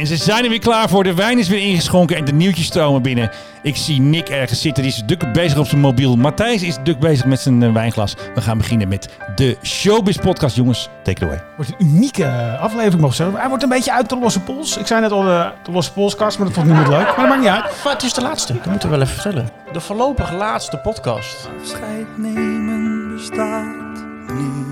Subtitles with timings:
[0.00, 1.04] En ze zijn er weer klaar voor.
[1.04, 3.30] De wijn is weer ingeschonken en de nieuwtjes stromen binnen.
[3.62, 4.82] Ik zie Nick ergens zitten.
[4.82, 6.16] Die is druk bezig op zijn mobiel.
[6.16, 8.14] Matthijs is druk bezig met zijn eh, wijnglas.
[8.34, 10.56] We gaan beginnen met de Showbiz Podcast.
[10.56, 11.42] Jongens, take it away.
[11.56, 13.38] wordt een unieke eh, aflevering, mag ik zeggen.
[13.38, 14.76] Hij wordt een beetje uit de losse pols.
[14.76, 17.06] Ik zei net al de, de losse polskast, maar dat vond niemand leuk.
[17.06, 17.84] Maar dat maakt niet uit.
[17.84, 19.50] Maar het is de laatste, dat moeten we wel even vertellen.
[19.72, 21.48] De voorlopig laatste podcast.
[21.60, 24.04] Afscheid nemen bestaat
[24.34, 24.69] niet.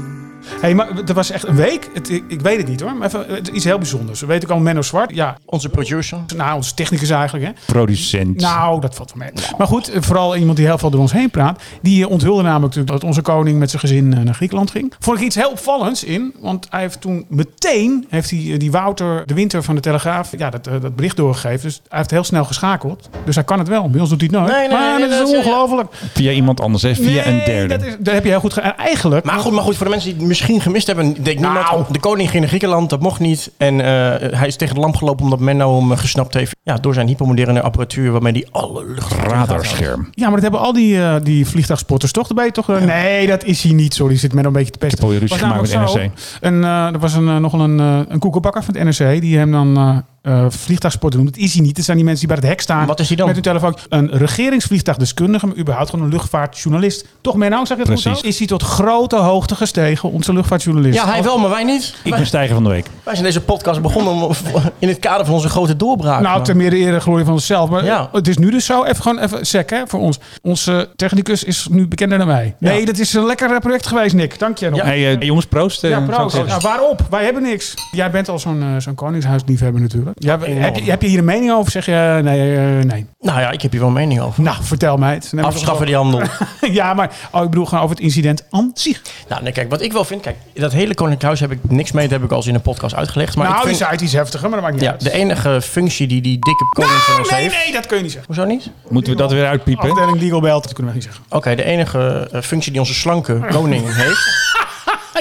[0.60, 1.88] Hey, maar het was echt een week.
[1.94, 2.94] Het, ik, ik weet het niet hoor.
[2.94, 4.20] Maar even, het iets heel bijzonders.
[4.20, 5.14] We weten ook al Menno Zwart.
[5.14, 6.18] Ja, Onze producer.
[6.36, 7.44] nou, onze technicus eigenlijk.
[7.44, 7.52] Hè.
[7.72, 8.40] Producent.
[8.40, 9.44] Nou, dat valt wel mee.
[9.58, 11.62] Maar goed, vooral iemand die heel veel door ons heen praat.
[11.82, 14.92] Die eh, onthulde namelijk dat onze koning met zijn gezin eh, naar Griekenland ging.
[14.98, 16.34] Vond ik iets heel opvallends in.
[16.40, 20.32] Want hij heeft toen meteen, heeft hij eh, die Wouter de Winter van de Telegraaf,
[20.38, 21.62] ja, dat, dat bericht doorgegeven.
[21.62, 23.08] Dus hij heeft heel snel geschakeld.
[23.24, 23.90] Dus hij kan het wel.
[23.90, 24.52] Bij ons doet hij het nooit.
[24.52, 25.88] Nee, nee, maar nee, dat is ongelooflijk.
[26.14, 26.94] Via iemand anders, hè?
[26.94, 27.76] Via een derde.
[27.76, 28.76] Dat, is, dat heb je heel goed gedaan.
[28.76, 29.24] Eigenlijk...
[29.24, 31.22] Maar goed, maar goed, voor de mensen die het misschien gemist hebben.
[31.22, 31.54] Denk Nou.
[31.54, 33.50] niemand, de koning ging naar Griekenland, dat mocht niet.
[33.56, 36.56] En eh, hij is tegen de lamp gelopen omdat Menno hem eh, gesnapt heeft.
[36.62, 39.12] Ja, door zijn hypermoderne apparatuur waarmee hij alle lucht...
[39.12, 40.08] Radarscherm.
[40.10, 42.28] Ja, maar dat hebben al die, eh, die vliegtuigspotters toch?
[42.28, 43.94] Je toch Nee, dat is hij niet.
[43.94, 45.04] Sorry, zit men een beetje te pesten.
[45.04, 47.78] Ik heb ruzie gemaakt namelijk met zo, En eh, er was een, eh, nog een,
[47.78, 49.20] een koekenbakker van het NRC.
[49.20, 51.34] Die hem dan eh vliegtuigspotter noemt.
[51.34, 51.76] Dat is hij niet.
[51.76, 52.86] Dat zijn die mensen die bij het hek staan.
[52.86, 53.26] Wat is hij dan?
[53.26, 53.76] Met hun telefoon.
[53.88, 57.04] Een regeringsvliegtuigdeskundige, maar überhaupt gewoon een luchtvaartjournalist.
[57.20, 58.20] Toch, Menno, zeg je het goed Precies.
[58.20, 58.26] zo?
[58.26, 60.94] Is hij tot grote hoogte gestegen, onze luchtvaartjournalist.
[60.98, 61.94] Ja, hij wel, maar wij niet.
[62.02, 62.86] Ik Wij, ben stijger van de week.
[63.02, 64.32] wij zijn deze podcast begonnen om,
[64.78, 66.20] in het kader van onze grote doorbraak.
[66.22, 67.70] Nou, ten meer de ere glorie van onszelf.
[67.70, 68.08] Maar Ja.
[68.12, 70.18] het is nu dus zo, even gewoon even sec hè, voor ons.
[70.42, 72.54] Onze technicus is nu bekender dan wij.
[72.58, 72.70] Ja.
[72.70, 74.38] Nee, dat is een lekker eh, project geweest, Nick.
[74.38, 74.78] Dank je nog.
[74.78, 74.84] Ja.
[74.84, 75.82] Hey, eh, jongens, proost.
[75.82, 76.36] Ja, proost.
[76.46, 77.06] Nou, waarop?
[77.10, 77.74] Wij hebben niks.
[77.92, 80.16] Jij bent al zo'n eh, zo'n koningshuisliefhebber natuurlijk.
[80.18, 81.70] Ja, heb, je, heb je hier een mening over?
[81.70, 83.06] Zeg je eh, nee, eh, nee?
[83.20, 84.42] Nou ja, ik heb hier wel een mening over.
[84.42, 85.32] Nou, vertel mij het.
[85.40, 86.22] Afschaffen die handel.
[86.70, 89.02] ja, maar oh, ik bedoel gewoon over het incident aan zich.
[89.28, 90.22] nou, nee, kijk, wat ik wel vind...
[90.22, 92.08] Kijk, dat hele Koninklijk Huis heb ik niks mee.
[92.08, 93.36] Dat heb ik al eens in een podcast uitgelegd.
[93.36, 95.00] Maar nou, ik die vind, zei het iets heftiger, maar dat maakt niet ja, uit.
[95.00, 97.64] de enige functie die die dikke koning van Nou, ons nee, heeft...
[97.64, 98.34] nee, dat kun je niet zeggen.
[98.34, 98.70] Hoezo niet?
[98.88, 99.90] Moeten we dat weer uitpiepen?
[99.90, 101.24] Afdeling legal belt, dat kunnen we niet zeggen.
[101.28, 104.47] Oké, de enige eh, functie die onze slanke koning heeft...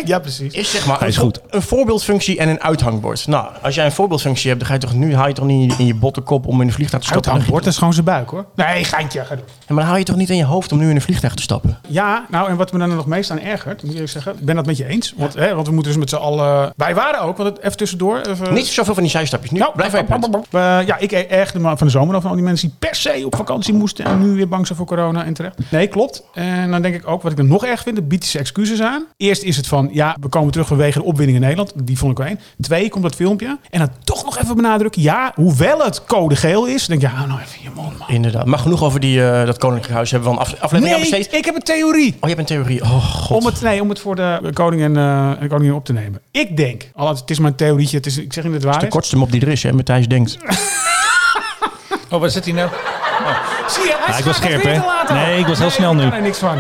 [0.06, 0.53] Ja, precies.
[0.53, 1.40] is zeg maar Hij is een, goed.
[1.50, 3.28] een voorbeeldfunctie en een uithangbord.
[3.28, 5.74] Nou, als jij een voorbeeldfunctie hebt, dan ga je toch nu haal je toch niet
[5.78, 7.31] in je botte kop om in een vliegtuig te stappen.
[7.31, 8.46] Uithangbord, dat is gewoon zijn buik hoor.
[8.56, 9.25] Nee, geintje.
[9.25, 9.44] ga doen.
[9.47, 11.34] Ja, maar dan haal je toch niet in je hoofd om nu in een vliegtuig
[11.34, 11.78] te stappen.
[11.88, 14.56] Ja, nou en wat me dan nog meest aan ergert, moet ik zeggen, ik ben
[14.56, 15.13] dat met je eens.
[15.18, 16.74] Want, hè, want we moeten dus met z'n allen...
[16.75, 18.22] Wij waren ook, want het, even tussendoor.
[18.22, 19.52] Even, Niet zoveel van die zijstapjes.
[19.52, 19.97] Nu, Nou, blijf je.
[19.97, 22.96] Eh, ja, ik ergerde me van de zomer af van al die mensen die per
[22.96, 25.72] se op vakantie moesten en nu weer bang zijn voor corona en terecht.
[25.72, 26.24] Nee, klopt.
[26.34, 28.81] En dan denk ik ook, wat ik dan nog erg vind, dat biedt ze excuses
[28.81, 29.06] aan.
[29.18, 31.72] Eerst is het van, ja, we komen terug vanwege de opwinding in Nederland.
[31.75, 32.40] Die vond ik wel één.
[32.62, 33.58] Twee, komt dat filmpje.
[33.70, 37.40] En dan toch nog even benadrukken, ja, hoewel het code geel is, denk je, nou
[37.42, 38.09] even je mond, man.
[38.09, 38.46] Inderdaad.
[38.46, 40.12] Maar genoeg over die, eh, dat koninklijk huis.
[40.12, 42.12] Hebben we een af- aflevering Nee, ik heb een theorie.
[42.14, 42.81] Oh, je hebt een theorie.
[42.81, 43.38] Oh, god.
[43.38, 46.22] Om het, nee, om het voor de koning en, eh, de koningin op te nemen.
[46.31, 48.72] Ik denk, al het is maar een theorietje, het is, ik zeg niet dat het
[48.72, 48.92] waar de is.
[48.92, 49.74] kortste mop die er is, hè.
[49.74, 50.38] Matthijs denkt.
[52.09, 52.69] Oh, waar zit hij nou?
[53.69, 55.14] Zie je, hij Ja, ik was het scherp, hè?
[55.14, 56.04] Nee, ik was heel snel nu.
[56.04, 56.56] Er niks van.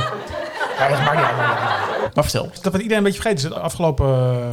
[0.77, 1.76] Ja, dat maakt niet uit.
[2.13, 2.49] Maar vertel.
[2.61, 3.53] Dat wat iedereen een beetje vergeten is.
[3.53, 4.47] dat Afgelopen eh,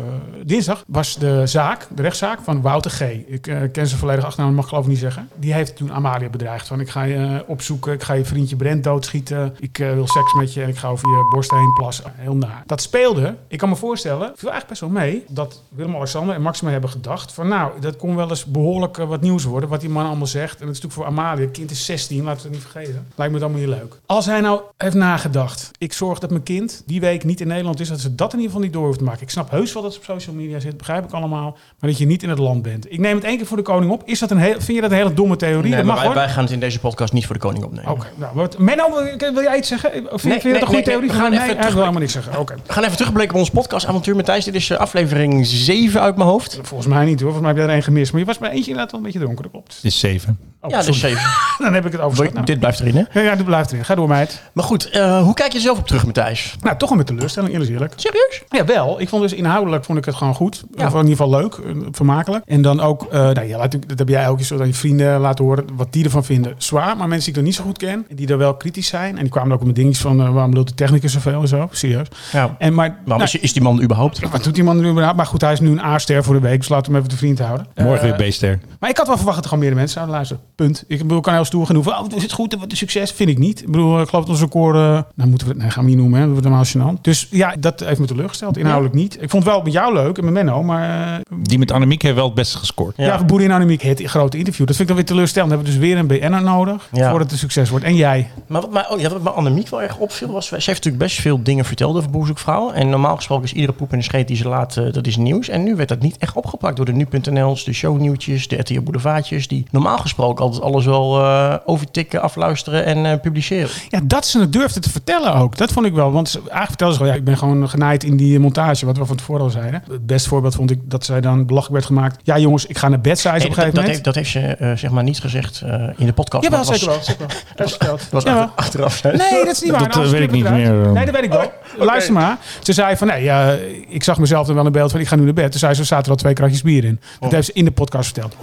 [0.44, 3.00] dinsdag was de zaak, de rechtszaak van Wouter G.
[3.26, 5.28] Ik eh, ken zijn volledige achternaam, dat mag ik geloof ik niet zeggen.
[5.36, 6.66] Die heeft toen Amalia bedreigd.
[6.66, 9.56] Van ik ga je eh, opzoeken, ik ga je vriendje Brent doodschieten.
[9.58, 12.12] Ik wil seks met je en ik ga over je borst heen plassen.
[12.16, 12.62] Heel naar.
[12.66, 15.24] Dat speelde, ik kan me voorstellen, viel eigenlijk best wel mee.
[15.28, 19.20] Dat Willem-Alexander en Maxima hebben gedacht van nou, dat kon wel eens behoorlijk eh, wat
[19.20, 19.68] nieuws worden.
[19.68, 20.60] Wat die man allemaal zegt.
[20.60, 21.44] En dat is natuurlijk voor Amalia.
[21.44, 23.06] Het kind is 16, laten we het niet vergeten.
[23.14, 24.00] Lijkt me het allemaal niet leuk.
[24.06, 25.70] Als hij nou heeft nagedacht.
[25.78, 27.88] Ik zorg dat mijn kind die week niet in Nederland is.
[27.88, 29.22] Dat ze dat in ieder geval niet door hoeft te maken.
[29.22, 30.76] Ik snap heus wel dat ze op social media zit.
[30.76, 31.56] Begrijp ik allemaal.
[31.80, 32.92] Maar dat je niet in het land bent.
[32.92, 34.02] Ik neem het één keer voor de koning op.
[34.04, 35.62] Is dat een heel, vind je dat een hele domme theorie?
[35.70, 36.14] Nee, dat mag wij, hoor.
[36.14, 37.90] wij gaan het in deze podcast niet voor de koning opnemen.
[37.90, 39.90] Oké, nou, wat, Menno, wil wil jij iets zeggen?
[40.12, 41.08] Of vind, Nee, vind je dat een goede nee, theorie?
[41.10, 42.38] we gaan nee, even wil terug- helemaal niks zeggen.
[42.38, 42.54] Oké.
[42.66, 44.44] We gaan even terugblikken op ons podcavontuur met Thijs.
[44.44, 46.58] Dit is eh, aflevering 7 uit mijn hoofd.
[46.62, 47.32] Volgens mij niet hoor.
[47.32, 48.10] Volgens mij heb jij er één gemist.
[48.12, 49.42] Maar je was bij eentje inderdaad wel een beetje dronken.
[49.42, 49.74] Dat klopt.
[49.74, 50.38] Het is zeven.
[50.64, 51.00] Oh, ja, dus sorry.
[51.16, 51.22] 7.
[51.58, 52.32] Dan heb ik het overschat.
[52.32, 53.20] Nou, Dit blijft erin, hè?
[53.20, 53.84] ja, ja, dit blijft erin.
[53.84, 54.42] Ga door, meid.
[54.52, 56.56] Maar goed, eh, hoe kijk je zelf op terug, Matthijs?
[56.60, 57.92] Nou, toch wel met teleurstelling, eerlijk eerlijk.
[57.96, 58.42] Serieus?
[58.48, 59.00] Ja, wel.
[59.00, 60.64] Ik vond dus inhoudelijk vond ik het gewoon goed.
[60.74, 60.86] Ja.
[60.86, 62.44] Of in ieder geval leuk, eh, vermakelijk.
[62.46, 64.74] En dan ook, eh nou, ja, laat, dat heb jij ook eens zo aan je
[64.74, 66.54] vrienden laten horen, wat die ervan vinden.
[66.58, 68.86] Zwaar, maar mensen die ik nog niet zo goed ken, en die er wel kritisch
[68.86, 69.14] zijn.
[69.16, 71.68] En die kwamen ook met dingetjes van, waarom lult de technicus zoveel en zo.
[71.70, 72.06] Serieus.
[72.32, 72.54] Ja.
[72.58, 74.30] En maar, Waarom nou, is, is die man überhaupt?
[74.30, 75.16] wat doet die man nu überhaupt?
[75.16, 77.18] Maar goed, hij is nu een A-ster voor de week, dus laten we hem even
[77.18, 77.66] te vriend houden.
[77.74, 78.58] Morgen weer beester.
[78.80, 80.42] maar ik had wel verwacht dat er gewoon meer mensen zouden luisteren.
[80.54, 80.84] Punt.
[80.86, 81.98] Ik bedoel, ik kan heel stoer genoeg.
[82.00, 83.10] Oh, is het goed en wat is succes?
[83.12, 83.60] Vind ik niet.
[83.60, 84.74] Ik bedoel, ik geloof dat onze record...
[84.76, 84.80] eh,
[85.14, 85.62] nou, moeten we het...
[85.62, 86.26] Nee, gaan we niet noemen, hè.
[86.26, 87.00] Dat wordt helemaal gênant.
[87.00, 88.56] Dus ja, dat heeft me teleurgesteld.
[88.56, 89.14] Inhoudelijk niet.
[89.22, 91.14] Ik vond het wel met jou leuk en met Menno, maar...
[91.18, 92.96] eh, Die met Annemiek heeft wel het beste gescoord.
[92.96, 94.66] ja, voor Boerin Anemiek, het grote interview.
[94.66, 95.50] Dat vind ik dan weer teleurstellend.
[95.50, 97.02] Dan hebben we dus weer een BN'er nodig Ja.
[97.10, 97.84] voordat het een succes wordt.
[97.84, 98.30] En jij?
[98.46, 100.46] Maar wat mij, oh ja, wat mij Annemiek wel erg opviel was...
[100.46, 102.70] Ze heeft natuurlijk best veel dingen verteld over Boerzoekvrouw.
[102.70, 105.16] En normaal gesproken is iedere poep en de scheet die ze laat, eh, dat is
[105.16, 105.48] nieuws.
[105.48, 109.48] En nu werd dat niet echt opgepakt door de Nu.nl's, de shownieuwtjes, de RTL Boulevardjes.
[109.48, 113.68] Die normaal gesproken altijd alles wel eh, overtikken, afluisteren en eh, publiceren.
[113.88, 115.56] Ja, dat ze het durfde te vertellen ook.
[115.56, 116.12] Dat vond ik wel.
[116.12, 119.04] Want eigenlijk vertelde ze gewoon, ja, ik ben gewoon genaaid in die montage, wat we
[119.06, 119.82] van tevoren al zeiden.
[119.90, 122.20] Het beste voorbeeld vond ik dat zij dan belachelijk werd gemaakt.
[122.22, 124.22] Ja jongens, ik ga naar bed, zei ze Nee, op een dat, gegeven dat, moment.
[124.22, 126.50] heeft, dat heeft ze eh, zeg maar niet gezegd eh, in de podcast.
[126.50, 127.02] Maar het zeker wel.
[127.02, 127.36] Zeker wel.
[127.56, 128.08] Dat is verteld.
[128.10, 129.02] was, achter- achteraf.
[129.02, 129.12] hè?
[129.12, 129.80] Nee, dat is niet waar.
[129.80, 130.72] Dat, Nou, weet ik niet meer.
[130.72, 131.52] Nee, dat weet ik wel.
[131.78, 132.38] Luister maar.
[132.62, 133.56] Ze zei van, nee, ja,
[133.88, 135.50] ik zag mezelf er wel in beeld van, ik ga nu naar bed.
[135.50, 137.00] Toen zei ze, er zaten er al twee kratjes bier in.
[137.20, 138.34] Dat heeft ze in de podcast verteld.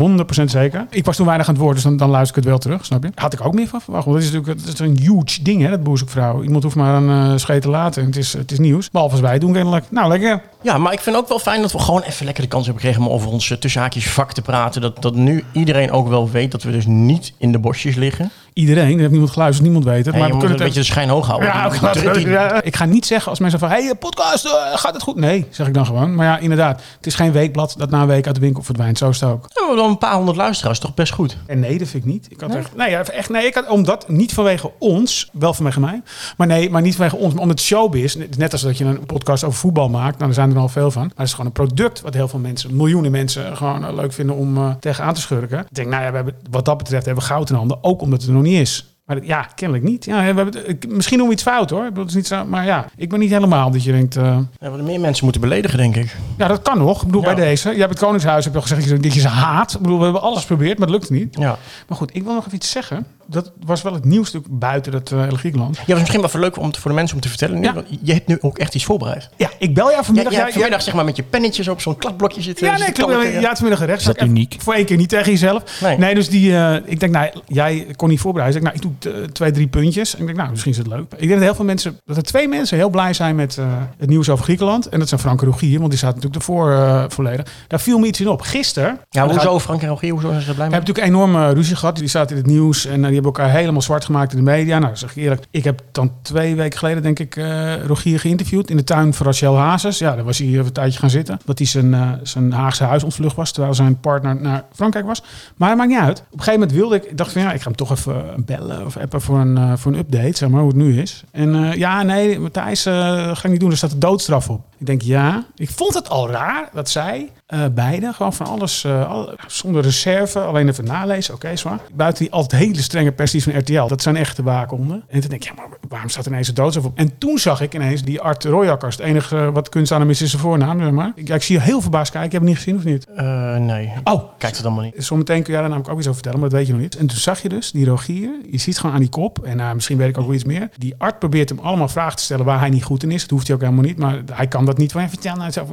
[0.42, 0.86] 100% zeker.
[0.90, 2.86] Ik was toen weinig aan het woord, dus dan, dan luister ik het wel terug,
[2.86, 3.12] snap je?
[3.16, 4.06] Had ik ook meer van verwacht.
[4.06, 6.44] Want dat is natuurlijk dat is een huge ding, hè, dat boerzoekvrouw.
[6.44, 8.90] Iemand hoeft maar een uh, scheet te laten en het is, het is nieuws.
[8.90, 9.86] Behalve als wij doen kennelijk.
[9.90, 10.42] Nou, lekker.
[10.62, 12.84] Ja, maar ik vind ook wel fijn dat we gewoon even lekker de kans hebben
[12.84, 14.82] gekregen om over ons uh, tussenhaakjes vak te praten.
[14.82, 18.32] Dat, dat nu iedereen ook wel weet dat we dus niet in de bosjes liggen.
[18.62, 20.16] Iedereen, er heeft niemand geluisterd, niemand weet het.
[20.16, 21.48] Maar je we kunnen een beetje de schijn hoog houden.
[21.50, 25.16] Ja, we- ik ga niet zeggen als mensen van, hey, podcast, uh, gaat het goed?
[25.16, 26.16] Nee, zeg ik dan gewoon.
[26.16, 28.98] Maar ja, inderdaad, het is geen weekblad dat na een week uit de winkel verdwijnt.
[28.98, 29.46] Zo is het ook.
[29.54, 31.38] We dan een paar honderd luisteraars, toch best goed.
[31.46, 32.28] En nee, dat vind ik niet.
[32.30, 35.80] Ik had echt, nee, ja, echt, nee, ik had, omdat, niet vanwege ons, wel vanwege
[35.80, 36.02] mij,
[36.38, 39.44] maar nee, maar niet vanwege ons, maar omdat showbiz, net als dat je een podcast
[39.44, 41.52] over voetbal maakt, nou, daar zijn er al veel van, maar het is gewoon een
[41.52, 45.22] product wat heel veel mensen, miljoenen mensen, gewoon uh, leuk vinden om uh, tegenaan te
[45.22, 45.60] schurken.
[45.60, 48.02] Ik denk, nou ja, we hebben, wat dat betreft hebben we goud in handen, ook
[48.02, 48.86] omdat het er nog niet is.
[49.06, 50.06] Maar ja, kennelijk niet.
[50.06, 51.90] Ja, we hebben, misschien doen we iets fout hoor.
[51.94, 54.18] Dat is niet zo, maar ja, ik ben niet helemaal dat je denkt...
[54.18, 56.16] Uh, ja, we meer mensen moeten beledigen, denk ik.
[56.38, 57.00] Ja, dat kan nog.
[57.00, 57.34] Ik bedoel, ja.
[57.34, 57.70] bij deze.
[57.70, 59.74] Jij hebt het Koningshuis, heb je al gezegd dat je ze haat.
[59.74, 61.38] Ik bedoel, we hebben alles geprobeerd, maar het lukt niet.
[61.40, 61.58] Ja.
[61.88, 63.06] Maar goed, ik wil nog even iets zeggen.
[63.32, 65.76] Dat was wel het nieuwste buiten het uh, Griekenland.
[65.78, 67.60] Ja, was misschien wel leuk om te, voor de mensen om te vertellen.
[67.60, 67.84] Nu, ja.
[68.02, 69.30] Je hebt nu ook echt iets voorbereid.
[69.38, 70.34] Ja, ik bel jou vanmiddag.
[70.34, 72.68] Ja, ja, vanmiddag ja, zeg maar met je pennetjes op zo'n kladblokje zitten.
[72.68, 73.14] Ja, nee, klopt.
[73.40, 74.08] Ja, vanmiddag rechts.
[74.08, 74.56] Is dat uniek?
[74.60, 75.82] Voor één keer niet tegen jezelf.
[75.82, 78.62] Nee, nee dus die, uh, ik denk, nou, jij kon niet voorbereiden.
[78.62, 80.14] Dus ik, nou, ik doe twee, drie puntjes.
[80.14, 81.02] En ik denk, nou, misschien is het leuk.
[81.12, 83.66] Ik denk dat heel veel mensen, dat er twee mensen heel blij zijn met uh,
[83.98, 84.90] het nieuws over Griekenland.
[84.90, 87.46] En dat zijn Frank en Rogier, want die staat natuurlijk ervoor uh, volledig.
[87.68, 88.42] Daar viel me iets in op.
[88.42, 89.00] Gisteren.
[89.10, 90.12] Ja, hoezo Frank en Rogier?
[90.12, 90.76] Hoezo zijn ze blij mee?
[90.76, 91.96] hebben natuurlijk enorme ruzie gehad.
[91.98, 94.52] Die zaten in het nieuws en uh, die hebben elkaar helemaal zwart gemaakt in de
[94.52, 94.80] media.
[94.80, 95.44] Nou, zeg ik eerlijk.
[95.52, 99.26] Ik heb dan twee weken geleden, denk ik, uh, Rogier geïnterviewd in de tuin van
[99.26, 99.98] Rachel Hazes.
[99.98, 101.40] Ja, daar was hij even een tijdje gaan zitten.
[101.46, 105.24] Dat hij zijn, uh, zijn Haagse huis ontvlucht was, terwijl zijn partner naar Frankrijk was.
[105.56, 106.20] Maar dat maakt niet uit.
[106.20, 108.86] Op een gegeven moment wilde ik, dacht van ja, ik ga hem toch even bellen
[108.86, 111.24] of appen voor een, voor een update, zeg maar, hoe het nu is.
[111.32, 114.62] En ja, nee, Matthijs, ga ik niet doen, er staat de doodstraf op.
[114.78, 115.46] Ik denk ja.
[115.56, 117.30] Ik vond het al raar dat zij
[117.72, 121.80] beide gewoon van alles al, zonder reserve, alleen even nalezen, oké, okay, zwaar.
[121.94, 125.04] Buiten die altijd hele strenge persties van RTL, dat zijn echte waakhonden.
[125.08, 126.98] En toen denk ik, ja, maar waarom staat er ineens een doodstraf op?
[126.98, 128.98] En toen zag ik ineens die Art Royakkers.
[128.98, 131.12] Het enige wat kunst aan hem is, is zijn voornaam, zeg maar.
[131.16, 132.30] Ik, ja, ik zie je heel verbaasd kijken.
[132.30, 133.08] Ik heb het niet gezien, of niet?
[133.18, 133.92] Uh, nee.
[134.04, 134.24] Oh.
[134.38, 134.94] Kijk het allemaal niet.
[134.98, 136.98] Zometeen kun jij daar namelijk ook iets over vertellen, maar dat weet je nog niet.
[136.98, 139.74] En toen zag je dus die Rogier, je ziet gewoon aan die kop, en uh,
[139.74, 140.70] misschien weet ik ook wel iets meer.
[140.78, 143.22] Die Art probeert hem allemaal vragen te stellen waar hij niet goed in is.
[143.22, 144.92] Dat hoeft hij ook helemaal niet, maar hij kan dat niet.
[144.92, 145.68] Van, vertel zo.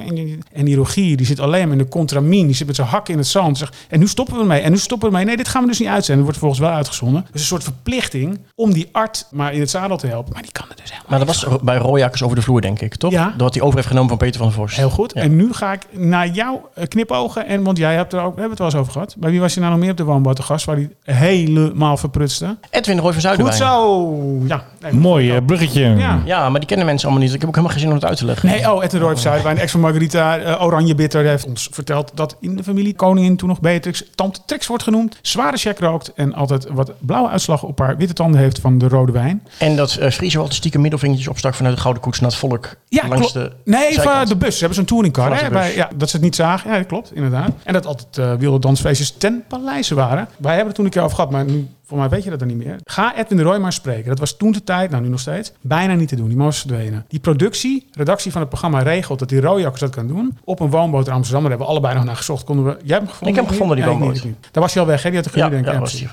[0.53, 2.47] En die Rogier, die zit alleen maar in de contramine.
[2.47, 3.59] Die zit met zijn hak in het zand.
[3.59, 4.61] Zegt, en nu stoppen we ermee.
[4.61, 5.29] En nu stoppen we ermee.
[5.29, 6.25] Nee, dit gaan we dus niet uitzenden.
[6.25, 7.18] Wordt volgens wel uitgezonden.
[7.33, 10.33] Dus een soort verplichting om die Art maar in het zadel te helpen.
[10.33, 11.59] Maar die kan er dus helemaal Maar dat was van.
[11.63, 13.13] bij Rooijakers over de vloer, denk ik, toch?
[13.13, 13.35] Ja.
[13.37, 14.77] Dat hij over heeft genomen van Peter van der Vos.
[14.77, 15.13] Heel goed.
[15.15, 15.21] Ja.
[15.21, 17.47] En nu ga ik naar jouw knipogen.
[17.47, 19.15] En, want jij hebt er ook, we hebben het wel eens over gehad.
[19.19, 20.65] Bij wie was je nou nog meer op de woonboot gast?
[20.65, 22.57] Waar hij helemaal verprutste?
[22.71, 23.57] Edwin Roy van Zuiderwijn.
[23.57, 24.43] Goed zo.
[24.47, 24.65] Ja.
[24.81, 25.83] Nee, Mooi uh, bruggetje.
[25.83, 26.23] Ja.
[26.25, 27.35] ja, maar die kennen mensen allemaal niet.
[27.35, 28.49] Ik heb ook helemaal geen zin om het uit te leggen.
[28.49, 29.59] Nee, oh, Edwin Roy van Zuiderwijn.
[29.59, 33.49] Ex van Margarita, uh, Oranje Bitter, heeft ons verteld dat in de familie koningin toen
[33.49, 35.19] nog Beatrix tante Trix wordt genoemd.
[35.23, 38.89] Zware check rookt en altijd wat blauwe uitslag op haar witte tanden heeft van de
[38.89, 39.43] rode wijn.
[39.59, 42.77] En dat uh, Friese altijd stiekem middelvingertjes opstak vanuit de Gouden Koets naar het volk.
[42.89, 44.53] Ja, langs de Nee, van de bus.
[44.53, 45.43] Ze hebben zo'n touringcar.
[45.43, 46.71] Hè, bij, ja, dat ze het niet zagen.
[46.71, 47.51] Ja, dat klopt, inderdaad.
[47.65, 50.29] En dat altijd uh, wilde dansfeestjes ten paleize waren.
[50.37, 52.39] Wij hebben het toen een keer over gehad, maar nu voor mij weet je dat
[52.39, 52.77] dan niet meer.
[52.85, 54.09] Ga Edwin de Roy maar spreken.
[54.09, 56.29] Dat was toen de tijd, nou nu nog steeds, bijna niet te doen.
[56.29, 57.05] Die man was verdwenen.
[57.09, 60.39] Die productie, redactie van het programma regelt dat die Royakkers dat kan doen.
[60.45, 61.41] Op een woonboot in Amsterdam.
[61.41, 62.45] Daar hebben we allebei nog naar gezocht.
[62.45, 63.29] Konden we, jij hebt hem gevonden?
[63.29, 64.23] Ik heb hem gevonden, die ja, woonboot.
[64.51, 65.11] Daar was hij al weg, hè?
[65.11, 65.73] Die had de Ja, denk ik.
[65.73, 66.09] ja, was die.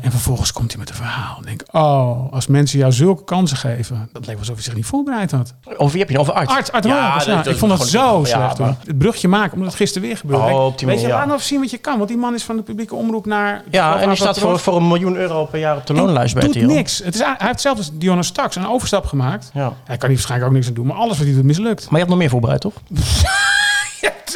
[0.00, 1.40] En vervolgens komt hij met een verhaal.
[1.42, 4.08] Denk, oh, als mensen jou zulke kansen geven.
[4.12, 5.54] Dat leek alsof hij zich niet voorbereid had.
[5.76, 6.18] Over wie heb je?
[6.18, 6.48] Over Art?
[6.48, 8.56] Art, Art ja, Ik vond dat zo slecht.
[8.56, 8.76] toen.
[8.86, 10.44] Het brugje maken, omdat het gisteren weer gebeurde.
[10.44, 11.96] Oh, Weet je, laat nou zien wat je kan.
[11.96, 13.62] Want die man is van de publieke omroep naar...
[13.70, 16.42] Ja, en die staat voor, voor een miljoen euro per jaar op de loonlijst bij
[16.42, 16.98] doet niks.
[17.04, 19.50] Het is, hij heeft zelf als Dionne Staks een overstap gemaakt.
[19.54, 19.72] Ja.
[19.84, 21.82] Hij kan hier waarschijnlijk ook niks aan doen, maar alles wat hij doet mislukt.
[21.82, 22.74] Maar je hebt nog meer voorbereid, toch?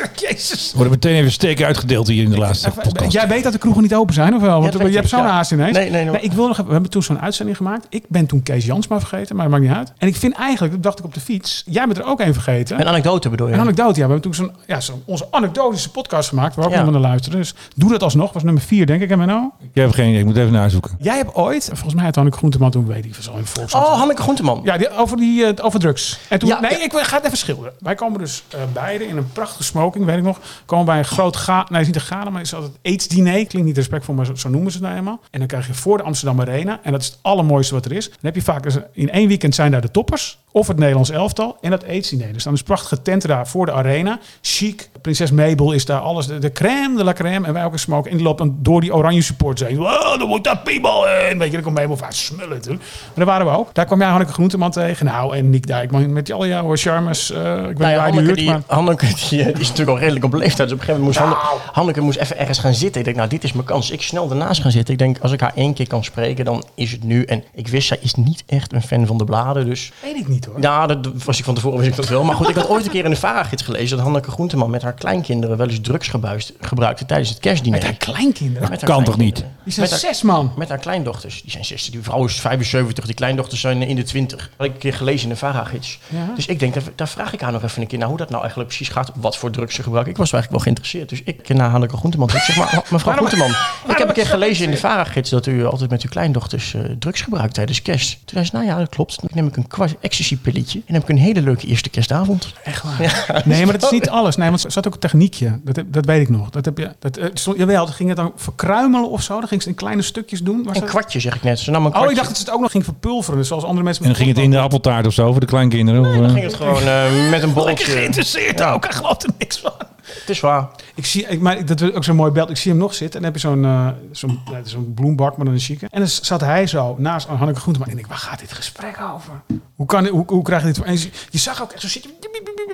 [0.28, 0.72] Jezus.
[0.74, 3.12] Worden meteen even steken uitgedeeld hier in de laatste podcast.
[3.12, 4.60] Jij weet dat de kroegen niet open zijn, of wel?
[4.60, 5.26] Want je hebt zo'n ja.
[5.28, 5.76] haast ineens.
[5.76, 6.20] Nee, nee, nee.
[6.20, 7.86] ik wil nog even, we hebben toen zo'n uitzending gemaakt.
[7.88, 9.92] Ik ben toen Kees Jansma vergeten, maar dat maakt niet uit.
[9.98, 12.32] En ik vind eigenlijk, dat dacht ik op de fiets, jij bent er ook een
[12.32, 12.80] vergeten.
[12.80, 13.54] Een anekdote bedoel je?
[13.54, 14.06] Een anekdote, ja.
[14.06, 16.90] We hebben toen zo'n, ja, zo'n onze anekdotische podcast gemaakt, waar ook Ja.
[16.90, 17.38] naar luisteren.
[17.38, 18.32] Dus doe dat alsnog.
[18.32, 19.52] Was nummer vier, denk ik, MNO.
[19.60, 20.96] Ik heb geen idee, ik moet even nazoeken.
[20.98, 23.86] Jij hebt ooit, volgens mij had Hanneke Groenteman toen, weet ik, zo in de volkskrant.
[23.86, 24.60] Oh, Hanneke Groenteman.
[24.64, 26.18] Ja, die, over, die, eh, over drugs.
[26.28, 26.82] En toen, Ja, nee, ja.
[26.84, 27.72] ik ga het even schilderen.
[27.78, 30.38] Wij komen dus eh beide in een prachtige smoking, weet ik nog.
[30.66, 33.46] Komen bij een groot ga, nee, is niet een gala, maar is altijd aids-diner.
[33.46, 35.20] Klinkt niet respectvol, maar zo, zo noemen ze het nou eenmaal.
[35.30, 37.92] En dan krijg je voor de Amsterdam Arena, en dat is het allermooiste wat er
[37.92, 38.08] is.
[38.08, 41.10] Dan heb je vaak, dus in één weekend zijn daar de toppers, of het Nederlands
[41.10, 42.32] elftal, en dat aids-diner.
[42.32, 44.18] Dus dan is prachtige tent daar voor de arena.
[44.40, 47.46] Chic, prinses Mabel is daar alles, de, de crème de la crème.
[47.46, 48.10] En wij ook een smoken.
[48.10, 49.78] En die loopt dan door die oranje supporters heen.
[49.78, 51.38] Wow, dan moet dat people in.
[51.38, 52.82] Weet je, dan komt Mabel van smullen natuurlijk.
[52.82, 53.74] Maar daar waren we ook.
[53.74, 55.06] Daar kwam jij Hanneke Groenteman tegen.
[55.06, 57.30] Nou, en Nick Dijkman met al jouw charmes.
[57.30, 58.62] eh ik weet niet Nou ja, waar die Hanneke, die, maar...
[58.66, 60.68] Hanneke die, die is natuurlijk al redelijk op leeftijd.
[60.68, 62.98] Dus op een gegeven moment moest Hanneke, Hanneke moest even ergens gaan zitten.
[63.00, 63.90] Ik denk, nou, dit is mijn kans.
[63.90, 64.92] Ik snel ernaast gaan zitten.
[64.94, 67.24] Ik denk, als ik haar één keer kan spreken, dan is het nu.
[67.24, 69.64] En ik wist, zij is niet echt een fan van de bladen.
[69.64, 70.60] Dus Weet ik niet hoor.
[70.60, 72.24] ja, dat was ik van tevoren wist ik dat wel.
[72.24, 73.96] Maar goed, ik had ooit een keer in de VARA-gids gelezen...
[73.96, 77.78] dat Hanneke Groenteman met haar kleinkinderen wel eens drugs gebuist- gebruikte tijdens het kerstdiner.
[77.78, 78.70] Met haar kleinkinderen.
[78.70, 79.56] Met haar Kan toch kleinkinderen.
[79.64, 80.52] Die zijn Met haar- zes man.
[80.56, 81.42] Met haar kleindochters.
[81.42, 81.92] Die zijn 16.
[81.92, 83.04] Die vrouw is 75.
[83.06, 84.50] Die kleindochters zijn in de 20.
[84.56, 85.98] Had ik een keer gelezen in de VARA-gids.
[86.08, 86.18] Ja.
[86.36, 88.28] Dus ik denk, daar, daar vraag ik haar nog even een keer naar hoe dat
[88.28, 89.10] nou eigenlijk precies gaat.
[89.14, 90.12] Wat voor drugs ze gebruiken.
[90.12, 91.08] Ik was eigenlijk wel geïnteresseerd.
[91.08, 92.28] Dus ik naar Hanneke Groenteman.
[92.28, 93.50] Ik zeg maar, mevrouw Groenteman.
[93.88, 96.80] Ik heb een keer gelezen in de VARA-gids dat u altijd met uw kleindochters eh,
[96.98, 98.10] drugs gebruikt tijdens kerst.
[98.12, 99.20] Toen zei ze, nou ja, dat klopt.
[99.20, 100.78] Dan neem ik een kwast ecstasy-pilletje.
[100.78, 102.52] En dan heb ik een hele leuke eerste kerstavond.
[102.64, 103.00] Echt waar.
[103.44, 104.36] Nee, maar dat is niet alles.
[104.36, 105.60] Nee, want er zat ook een techniekje.
[105.64, 106.50] Dat, heb- dat weet ik nog.
[106.50, 109.38] Dat heb je, dat, eh, stond, jawel, dan ging het dan verkruimelen of zo.
[109.38, 110.62] Dan ging ze in kleine stukjes doen.
[110.64, 111.58] Was Een dat- kwartje, zeg ik net.
[111.58, 112.10] Ze nam een Oh, kwartje.
[112.10, 113.38] ik dacht dat ze het ook nog ging verpulveren.
[113.38, 114.02] Dus zoals andere mensen...
[114.02, 116.00] En dan ging het in de appeltaart of zo voor de kleinkinderen.
[116.06, 116.30] of, Dan eh?
[116.30, 117.84] ging het gewoon eh, met een bolletje.
[117.84, 118.72] geïnteresseerd Ja.
[118.72, 118.84] ook.
[118.84, 119.86] Hij gelooft er niks van.
[120.02, 120.68] Het is waar.
[120.94, 122.50] Ik zie, ik, maar dat is ook zo'n mooi beeld.
[122.50, 123.20] Ik zie hem nog zitten.
[123.20, 125.88] En dan heb je zo'n eh, zo'n bloembak, maar dan een chique.
[125.90, 127.88] En dan zat hij zo naast Hanneke Groenteman.
[127.88, 129.32] En ik denk, waar gaat dit gesprek over?
[129.74, 130.86] Hoe, kan, hoe, hoe krijg je dit voor?
[130.86, 132.10] En je, je zag ook echt zo zitten.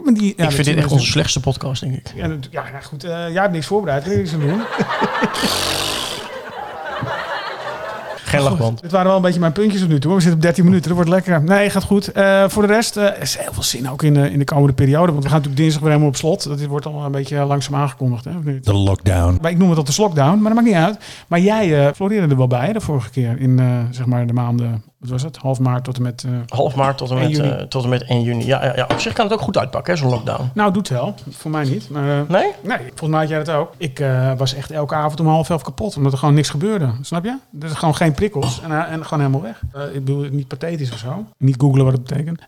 [0.04, 2.12] met Die, ja, ik vind dit echt onze slechtste podcast, denk ik.
[2.14, 3.04] Ja, ja, ja, goed.
[3.04, 4.06] eh, jij hebt niks voorbereid.
[4.06, 4.62] Niks aan doen?
[8.28, 8.80] Geen lachband.
[8.80, 10.14] Dit waren wel een beetje mijn puntjes op nu toe.
[10.14, 10.87] We zitten op 13 minuten.
[10.87, 11.42] Dat wordt lekker.
[11.42, 12.12] Nee, gaat goed.
[12.12, 14.73] Eh, voor de rest er is heel veel zin ook in, de in de komende
[14.73, 15.12] periode.
[15.12, 16.44] Want we gaan natuurlijk dinsdag weer helemaal op slot.
[16.44, 18.25] Dat wordt al een beetje langzaam aangekondigd.
[18.25, 18.61] Hè?
[18.61, 19.38] De lockdown.
[19.40, 20.99] Maar ik noem het altijd de lockdown, maar dat maakt niet uit.
[21.28, 23.40] Maar jij eh floreerde er wel bij de vorige keer.
[23.40, 25.37] In zeg maar de maanden, wat was het?
[25.37, 26.25] Half maart tot en met...
[26.26, 28.47] eh, Half maart tot en, 1 met, eh, tot en met 1 juni.
[28.47, 30.50] Ja, ja, ja, op zich kan het ook goed uitpakken, hè, zo'n lockdown.
[30.55, 31.14] nou, doet wel.
[31.31, 31.90] Voor mij niet.
[31.90, 32.52] Maar, eh, Nee?
[32.62, 33.73] Nee, volgens mij had jij dat ook.
[33.76, 34.05] Ik
[34.37, 36.90] was echt elke avond om half elf kapot, omdat er gewoon niks gebeurde.
[37.00, 37.37] Snap je?
[37.61, 39.62] Er is gewoon geen prikkels en, en gewoon helemaal weg.
[39.93, 41.25] Ik bedoel, niet pathetisch of zo.
[41.38, 42.40] Niet googlen wat het betekent.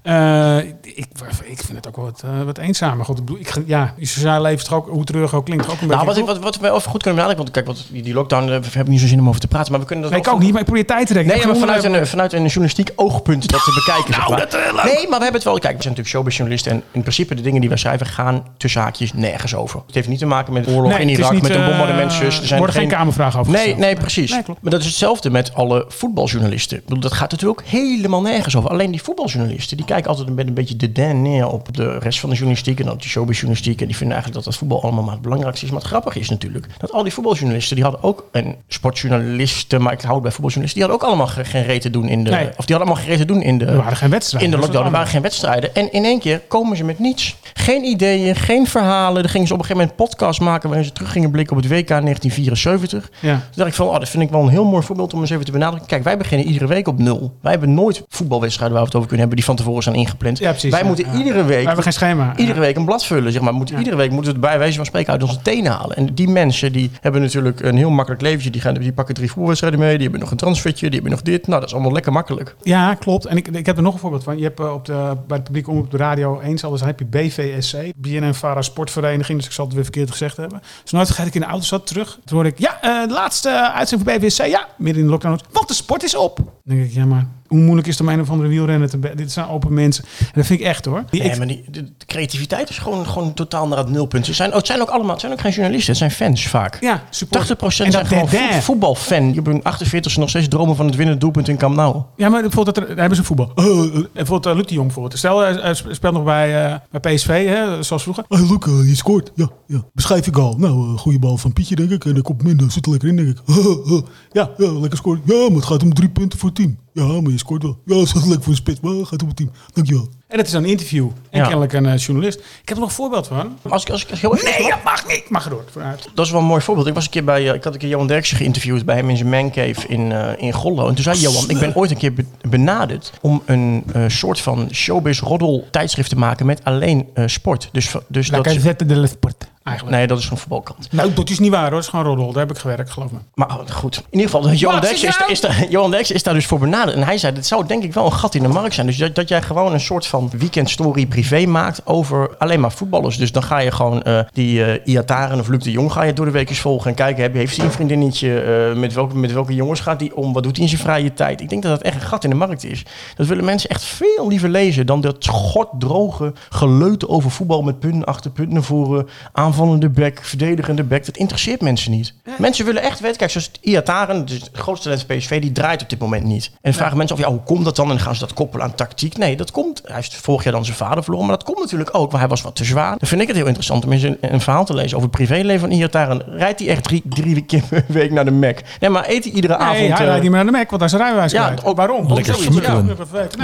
[0.83, 1.07] Ik,
[1.45, 3.05] ik vind het ook wel wat, wat eenzamer.
[3.05, 5.81] God, ik bedoel, ik, ja, je sociale leven toch ook, hoe treurig ook klinkt, ook
[5.81, 6.21] een Nou, wat, beetje...
[6.21, 8.65] ik, wat, wat we over goed kunnen benadrukken, want kijk, wat, die, die lockdown, heb
[8.67, 10.41] ik niet zo zin om over te praten, maar we kunnen dat nee, ik ook
[10.41, 11.37] niet, maar ik probeer tijd te rekken.
[11.37, 14.15] Nee, maar vanuit een, vanuit een journalistiek oogpunt dat te bekijken.
[14.15, 14.39] zeg maar.
[14.41, 15.53] eh, nee, maar we hebben het wel.
[15.59, 16.73] Kijk, we zijn natuurlijk showbizjournalisten.
[16.73, 19.83] En in principe de dingen die wij schrijven gaan tussen haakjes nergens over.
[19.87, 22.41] Het heeft niet te maken met oorlog Nee, in Irak, niet, met een eh, bombardementsus.
[22.41, 24.31] Er zijn worden geen kamervragen over Nee, nee, precies.
[24.31, 24.63] Nee, klopt.
[24.63, 26.77] maar dat is hetzelfde met alle voetbaljournalisten.
[26.79, 28.71] Ik bedoel, dat gaat natuurlijk ook helemaal nergens over.
[28.71, 32.21] Alleen die voetbaljournalisten, die kijken altijd met een beetje de den neer op de rest
[32.21, 32.81] van de journalistiek.
[32.81, 33.81] En dan die showbizjournalistiek.
[33.81, 35.71] En die vinden eigenlijk dat dat voetbal allemaal maar het belangrijkste is.
[35.71, 39.93] Maar het grappige is natuurlijk dat al die voetbaljournalisten, die hadden ook, en sportjournalisten, maar
[39.93, 42.25] ik hou het bij voetbaljournalisten, die hadden ook allemaal ge- geen reet te doen in
[42.25, 42.49] de, Nee.
[42.57, 44.51] of die hadden allemaal te doen in de, Er waren geen wedstrijden.
[44.51, 44.85] in de lockdown.
[44.87, 45.75] Er waren geen wedstrijden.
[45.75, 47.37] En in één keer komen ze met niets.
[47.55, 49.23] Geen ideeën, geen verhalen.
[49.23, 51.63] Dan gingen ze op een gegeven moment podcast maken waarin ze terug gingen blikken op
[51.63, 53.09] het WK 1974.
[53.21, 53.41] Toen Ja.
[53.55, 55.45] dacht ik van, oh, dat vind ik wel een heel mooi voorbeeld om eens even
[55.45, 55.89] te benadrukken.
[55.89, 57.37] Kijk, wij beginnen iedere week op nul.
[57.43, 60.39] Wij hebben nooit voetbalwedstrijden waar we het over kunnen hebben die van tevoren zijn ingepland.
[60.39, 61.19] Ja, precies, wij ja, moeten ja.
[61.19, 62.33] iedere week We hebben geen schema.
[62.37, 63.55] Iedere week een blad vullen, zeg maar.
[63.55, 65.97] Moeten, Iedere week moeten we het bij wijze van spreken uit onze tenen halen.
[65.97, 68.51] En die mensen die hebben natuurlijk een heel makkelijk leventje.
[68.51, 69.93] Die, gaan, die pakken drie voetbalwedstrijden mee.
[69.93, 70.85] Die hebben nog een transfertje.
[70.87, 71.47] Die hebben nog dit.
[71.47, 72.57] Nou, dat is allemaal lekker makkelijk.
[72.63, 73.27] Ja, klopt.
[73.27, 74.39] En ik, ik heb er nog een voorbeeld van.
[74.39, 76.99] Je hebt eh, op de, bij het publiek op de radio eens al, dus heb
[76.99, 80.63] je BVSC, BNN Vara Sportvereniging, dus ik zal het weer verkeerd gezegd hebben.
[80.83, 82.19] Dus nooit vergeet ik in de auto zat terug.
[82.25, 85.13] Toen hoorde ik, ja, eh, de laatste eh, uitzending van BVSC, ja, midden in de
[85.13, 85.41] lockdown.
[85.53, 86.37] Want de sport is op.
[86.37, 88.99] Dan denk ik, ja, maar hoe moeilijk is het om een of andere wielrenner te...
[89.15, 90.05] Dit zijn open mensen.
[90.21, 91.05] En dat vind ik echt hoor.
[91.11, 94.27] Die, Nee, ik, maar die, de, creativiteit is gewoon, gewoon totaal naar het nulpunt.
[94.27, 95.89] Ze zijn, oh, het zijn ook allemaal, het zijn ook geen journalisten.
[95.89, 96.77] Het zijn fans vaak.
[96.81, 97.53] ja, support.
[97.53, 99.29] 80% En zijn dat gewoon voet- voetbalfan.
[99.29, 102.03] Je hebt een 48 nog steeds dromen van het winnende doelpunt in Camp Nou.
[102.17, 103.53] Ja, maar bijvoorbeeld, dat er, daar hebben ze voetbal.
[103.55, 105.19] En bijvoorbeeld uh, Luc de Jong bijvoorbeeld.
[105.19, 108.25] Stel, hij speelt nog bij, eh, bij PSV, hè, zoals vroeger.
[108.29, 109.33] Hey, Luc, eh, je scoort.
[109.35, 109.85] Ja, ja.
[109.93, 110.55] Beschrijf ik al.
[110.59, 112.05] Nou, goede bal van Pietje, denk ik.
[112.05, 112.71] En dan komt minder.
[112.71, 113.39] Zit er lekker in, denk ik.
[114.39, 115.21] ja, ja, lekker scoren.
[115.25, 116.79] Ja, maar het gaat om drie punten voor het team.
[116.93, 117.79] Ja, maar je scoort wel.
[117.85, 118.81] Ja, dat is lekker voor een spits.
[118.81, 119.51] Maar het gaat om het team.
[119.73, 120.09] Dankjewel.
[120.29, 121.09] En dat is dan een interview.
[121.31, 121.43] En Ja.
[121.45, 122.39] kennelijk een eh, journalist.
[122.39, 123.59] Ik heb er nog een voorbeeld van.
[123.69, 125.31] Als ik, als ik heel Nee, dat mag niet.
[125.31, 125.65] Mag door.
[125.71, 126.09] Vooruit.
[126.15, 126.87] Dat is wel een mooi voorbeeld.
[126.87, 129.11] Ik was een keer bij, eh, ik had een keer Johan Derksen geïnterviewd bij hem
[129.11, 130.89] in zijn mancave in, eh in Gollo.
[130.89, 134.41] En toen zei Johan, ik ben ooit een keer be- benaderd om een eh, soort
[134.41, 137.69] van showbiz roddel tijdschrift te maken met alleen eh, sport.
[137.73, 139.49] Dus, dus La dat, Gazzetta dello Sport.
[139.63, 139.97] Eigenlijk.
[139.97, 140.93] nee, dat is een voetbalkrant.
[140.93, 141.71] Nou, dat is niet waar hoor.
[141.71, 142.33] Dat is gewoon roddel.
[142.33, 143.19] Daar heb ik gewerkt, geloof me.
[143.35, 146.47] Maar oh, goed, in ieder geval, Johan Wat, Derksen is, daar- Johan is daar dus
[146.47, 146.97] voor benaderd.
[146.97, 148.87] En hij zei, dit zou denk ik wel een gat in de markt zijn.
[148.87, 153.17] Dus dat, dat jij gewoon een soort van weekendstory privé maakt over alleen maar voetballers.
[153.17, 156.13] Dus dan ga je gewoon eh, die eh Iataren of Luc de Jong ga je
[156.13, 156.91] door de week eens volgen.
[156.91, 158.41] En kijken, heb- heeft hij een vriendinnetje?
[158.41, 160.33] eh, met, welke, met welke jongens gaat hij om?
[160.33, 161.41] Wat doet hij in zijn vrije tijd?
[161.41, 162.83] Ik denk dat dat echt een gat in de markt is.
[163.17, 168.05] Dat willen mensen echt veel liever lezen dan dat schotdroge geleute over voetbal met punten
[168.05, 169.09] achter punten naar voren.
[169.51, 171.07] Aanvallende back, verdedigende back.
[171.07, 172.15] Dat interesseert mensen niet.
[172.39, 173.17] Mensen willen echt weten.
[173.17, 176.45] Kijk, zoals Iataren, dus het grootste talent van PSV, die draait op dit moment niet.
[176.53, 177.85] En dan vragen mensen af, ja, hoe komt dat dan?
[177.85, 179.17] En dan gaan ze dat koppelen aan tactiek.
[179.17, 179.81] Nee, dat komt.
[179.85, 181.27] Hij heeft vorig jaar dan zijn vader verloren.
[181.27, 182.99] Maar dat komt natuurlijk ook, want hij was wat te zwaar.
[182.99, 185.17] Dan vind ik het heel interessant om eens een, een verhaal te lezen over het
[185.17, 186.23] privéleven van Iataren.
[186.27, 188.59] Rijdt hij echt drie, drie keer per week naar de Mac?
[188.81, 189.79] Nee, maar eet hij iedere Nee, avond...
[189.79, 191.65] hij eh, rijdt niet meer naar de Mac, want hij is een rijbewijs Ja, kwijt.
[191.65, 192.13] ook- waarom?
[192.15, 192.37] Lekker.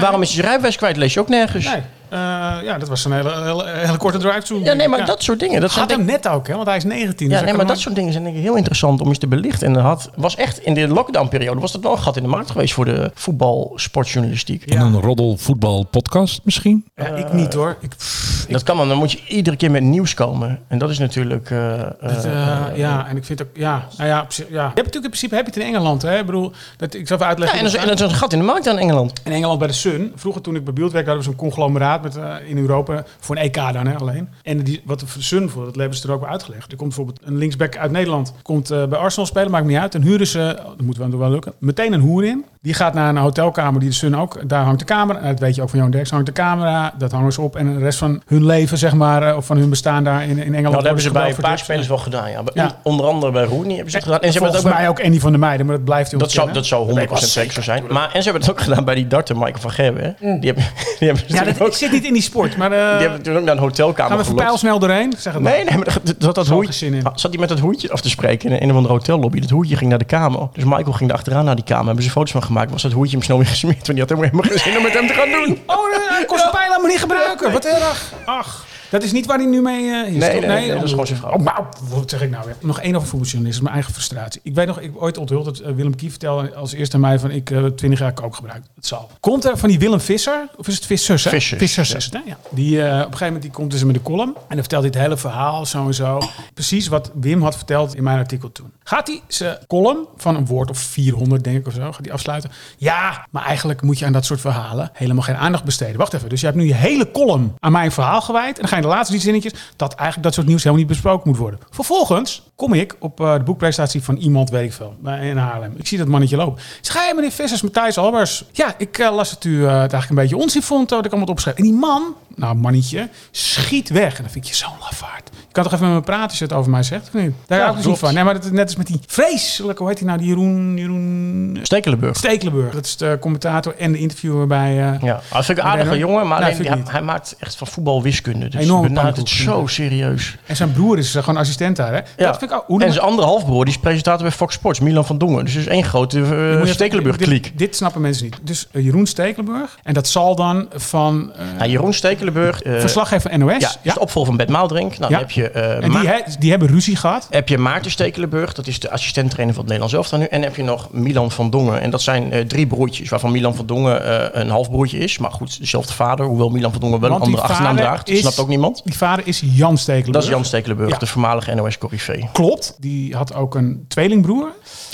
[0.01, 0.97] Waarom is hij zijn rijbewijs kwijt?
[0.97, 1.65] Lees je ook nergens.
[1.65, 1.83] Nee.
[2.09, 2.19] Eh,
[2.63, 4.67] ja, dat was een hele, hele, hele korte drive-through.
[4.67, 5.61] Ja, nee, maar dat soort dingen.
[5.61, 6.55] Dat zijn Gaat hem net ook, hè?
[6.55, 7.29] Want hij is 19.
[7.29, 9.27] Ja, dus nee, maar dat soort dingen zijn denk ik heel interessant om eens te
[9.27, 9.67] belichten.
[9.67, 12.29] En dat had, was echt in de lockdown-periode was dat wel een gat in de
[12.29, 14.65] markt geweest voor de voetbal-sportjournalistiek.
[14.65, 16.85] En een roddel voetbal podcast misschien?
[16.95, 17.77] Ja, ik niet hoor.
[17.81, 20.59] Ik, pff, Dat kan dan, dan moet je iedere keer met nieuws komen.
[20.69, 21.51] En dat is natuurlijk.
[21.51, 24.45] eh, eh, het, eh, ja, en ik vind ook, ja, nou ja, ja.
[24.49, 26.19] Je hebt natuurlijk in principe heb je het in Engeland, hè?
[26.19, 27.59] Ik bedoel, dat, ik zal even ja, uitleggen.
[27.59, 29.21] en, dat is, en dat is een gat in de markt aan Engeland.
[29.25, 30.13] In Engeland bij de Sun.
[30.15, 33.05] Vroeger toen ik bij Beeld werkte, hadden we zo'n conglomeraat met, eh, in Europa.
[33.19, 34.29] Voor een EK dan hè, alleen.
[34.43, 36.71] En die, wat de Sun voor, dat hebben ze er ook bij uitgelegd.
[36.71, 38.33] Er komt bijvoorbeeld een linksback uit Nederland.
[38.43, 39.95] Komt eh, bij Arsenal spelen, maakt niet uit.
[39.95, 42.45] En huren ze, oh, dat moet wel, wel lukken, meteen een hoer in.
[42.61, 44.49] Die gaat naar een hotelkamer die de Sun ook.
[44.49, 45.21] Daar hangt de camera.
[45.21, 46.11] Dat weet je ook van Johan Derks.
[46.11, 46.95] hangt de camera.
[46.99, 47.57] Dat hangen ze op.
[47.57, 50.29] En de rest van hun leven, zeg maar, eh, of van hun bestaan daar in,
[50.31, 50.63] in Engeland.
[50.63, 52.31] Nou, dat hebben ze bij een paar spelers wel gedaan.
[52.55, 52.77] Ja.
[52.83, 54.21] Onder andere bij Rooney hebben ze het gedaan.
[54.21, 55.85] En ze hebben Volgens het ook bij, mij ook Andy van der Meijden, maar dat
[55.85, 57.85] blijft heel dat, zou, dat zou 100% zeker zo zijn.
[57.89, 60.03] Maar, en ze hebben het ook gedaan bij die darter Michael van Gerwen.
[60.03, 60.39] hè.
[60.39, 60.65] Die hebben,
[60.99, 61.35] die hebben Mm.
[61.37, 62.73] Ja, dat, ook, zit niet in die sport, maar...
[62.73, 64.47] eh, die hebben toen ook naar een hotelkamer gaan we even gelokt.
[64.47, 65.15] pijlsnel doorheen?
[65.19, 65.43] Zeg het.
[65.43, 67.03] Nee, nee, maar dat, dat, dat hoedje, zin in.
[67.15, 69.41] zat hij met dat hoedje af te spreken in een of andere hotellobby.
[69.41, 70.49] Dat hoedje ging naar de kamer.
[70.53, 71.87] Dus Michael ging er achteraan naar die kamer.
[71.87, 72.71] Hebben ze foto's van gemaakt.
[72.71, 73.87] Was dat hoedje hem snel weer gesmeerd.
[73.87, 75.59] Want die had helemaal geen zin om met hem te gaan doen.
[75.67, 75.77] Oh,
[76.09, 77.53] hij kon zijn pijl helemaal niet gebruiken.
[77.53, 78.13] Wat erg.
[78.25, 78.65] Ach.
[78.91, 80.19] Dat is niet waar hij nu mee eh, is.
[80.19, 81.33] Nee, nee, nee, dat is gewoon zijn vrouw.
[81.33, 82.57] Oh, maar wat zeg ik nou weer?
[82.61, 83.63] Nog één over voetbaljournalist.
[83.63, 84.41] Mijn eigen frustratie.
[84.45, 87.01] Ik weet nog, ik heb ooit onthuld dat eh, Willem Kief vertelde als eerste aan
[87.01, 88.63] mij van ik eh 20 jaar kook gebruik.
[88.75, 89.11] Het zal.
[89.21, 91.25] Komt er van die Willem Visser, of is het Vissers?
[91.25, 91.31] Hè?
[91.31, 91.97] Vissers, Vissers ja.
[91.97, 92.21] is het, hè?
[92.25, 92.37] Ja.
[92.51, 94.91] Die, op een gegeven moment die komt dus met de column en dan vertelt hij
[94.93, 96.21] het hele verhaal zo en zo.
[96.55, 98.73] Precies wat Wim had verteld in mijn artikel toen.
[98.85, 102.13] Gaat hij zijn column van een woord of 400 denk ik of zo, gaat hij
[102.13, 102.51] afsluiten?
[102.77, 105.97] Ja, maar eigenlijk moet je aan dat soort verhalen helemaal geen aandacht besteden.
[105.97, 108.69] Wacht even, dus je hebt nu je hele column aan mijn verhaal gewijd en dan
[108.83, 111.61] de laatste drie zinnetjes dat eigenlijk dat soort nieuws helemaal niet besproken moet worden.
[111.71, 115.75] Vervolgens kom ik op eh, de boekpresentatie van iemand, weet ik veel, in Haarlem.
[115.77, 116.63] Ik zie dat mannetje lopen.
[116.83, 118.45] Ik je meneer Vissers, Matthijs Albers?
[118.53, 121.11] Ja, ik eh, las het u eh, het eigenlijk een beetje onzin vond, dat ik
[121.11, 121.57] allemaal opschrijf.
[121.57, 124.17] En die man, nou mannetje, schiet weg.
[124.17, 125.31] En dan vind ik je zo'n lafaard.
[125.33, 127.33] Je kan toch even met me praten als je het over mij zegt, of niet?
[127.47, 128.15] Daar hou ik dus niet van.
[128.15, 130.77] Nee, maar dat is net als met die vreselijke, hoe heet hij nou, die Jeroen,
[130.77, 132.17] Jeroen Stekelenburg.
[132.17, 132.73] Stekelenburg.
[132.73, 134.75] Dat is de commentator en de interviewer bij...
[134.75, 138.03] Ja, dat vind ik een aardige jongen, maar alleen, ik hij maakt echt van voetbal
[138.03, 138.49] wiskunde.
[138.49, 140.37] Dus Enorme hij benadert het zo serieus.
[140.47, 142.01] En zijn broer is eh, gewoon assistent daar, hè?
[142.17, 142.27] Ja.
[142.27, 142.65] Dat vind ik ook...
[142.67, 145.45] Hoe en zijn andere halfbroer, die is presentator bij Fox Sports, Milan van Dongen.
[145.45, 147.43] Dus is één grote uh, even- Stekelenburg-kliek.
[147.43, 148.39] Dit, dit snappen mensen niet.
[148.43, 149.79] Dus eh, Jeroen Stekelenburg.
[149.83, 153.61] En dat zal dan van eh Nou, Jeroen Stekelenburg, eh, verslaggever van NOS.
[153.61, 154.99] ja, is de opvolger van Bert Maaldrink.
[154.99, 155.19] Nou, Ja.
[155.19, 157.27] dan heb je, eh, En die, he- die hebben ruzie gehad.
[157.31, 160.25] heb je Maarten Stekelenburg, dat is de assistent-trainer van het Nederlands elftal nu.
[160.25, 161.81] En heb je nog Milan van Dongen.
[161.81, 165.19] En dat zijn eh, drie broertjes, waarvan Milan van Dongen eh, een halfbroertje is.
[165.19, 168.07] Maar goed, dezelfde vader, hoewel Milan van Dongen wel Want een andere achternaam draagt.
[168.07, 168.81] Dat is- snapt ook niemand.
[168.85, 170.15] Die vader is Jan Stekelenburg.
[170.15, 170.99] Dat is Jan Stekelenburg, Ja.
[170.99, 172.29] de voormalige NOS-corrivee.
[172.33, 172.77] Klopt.
[172.79, 174.47] Die had ook een tweelingbroer.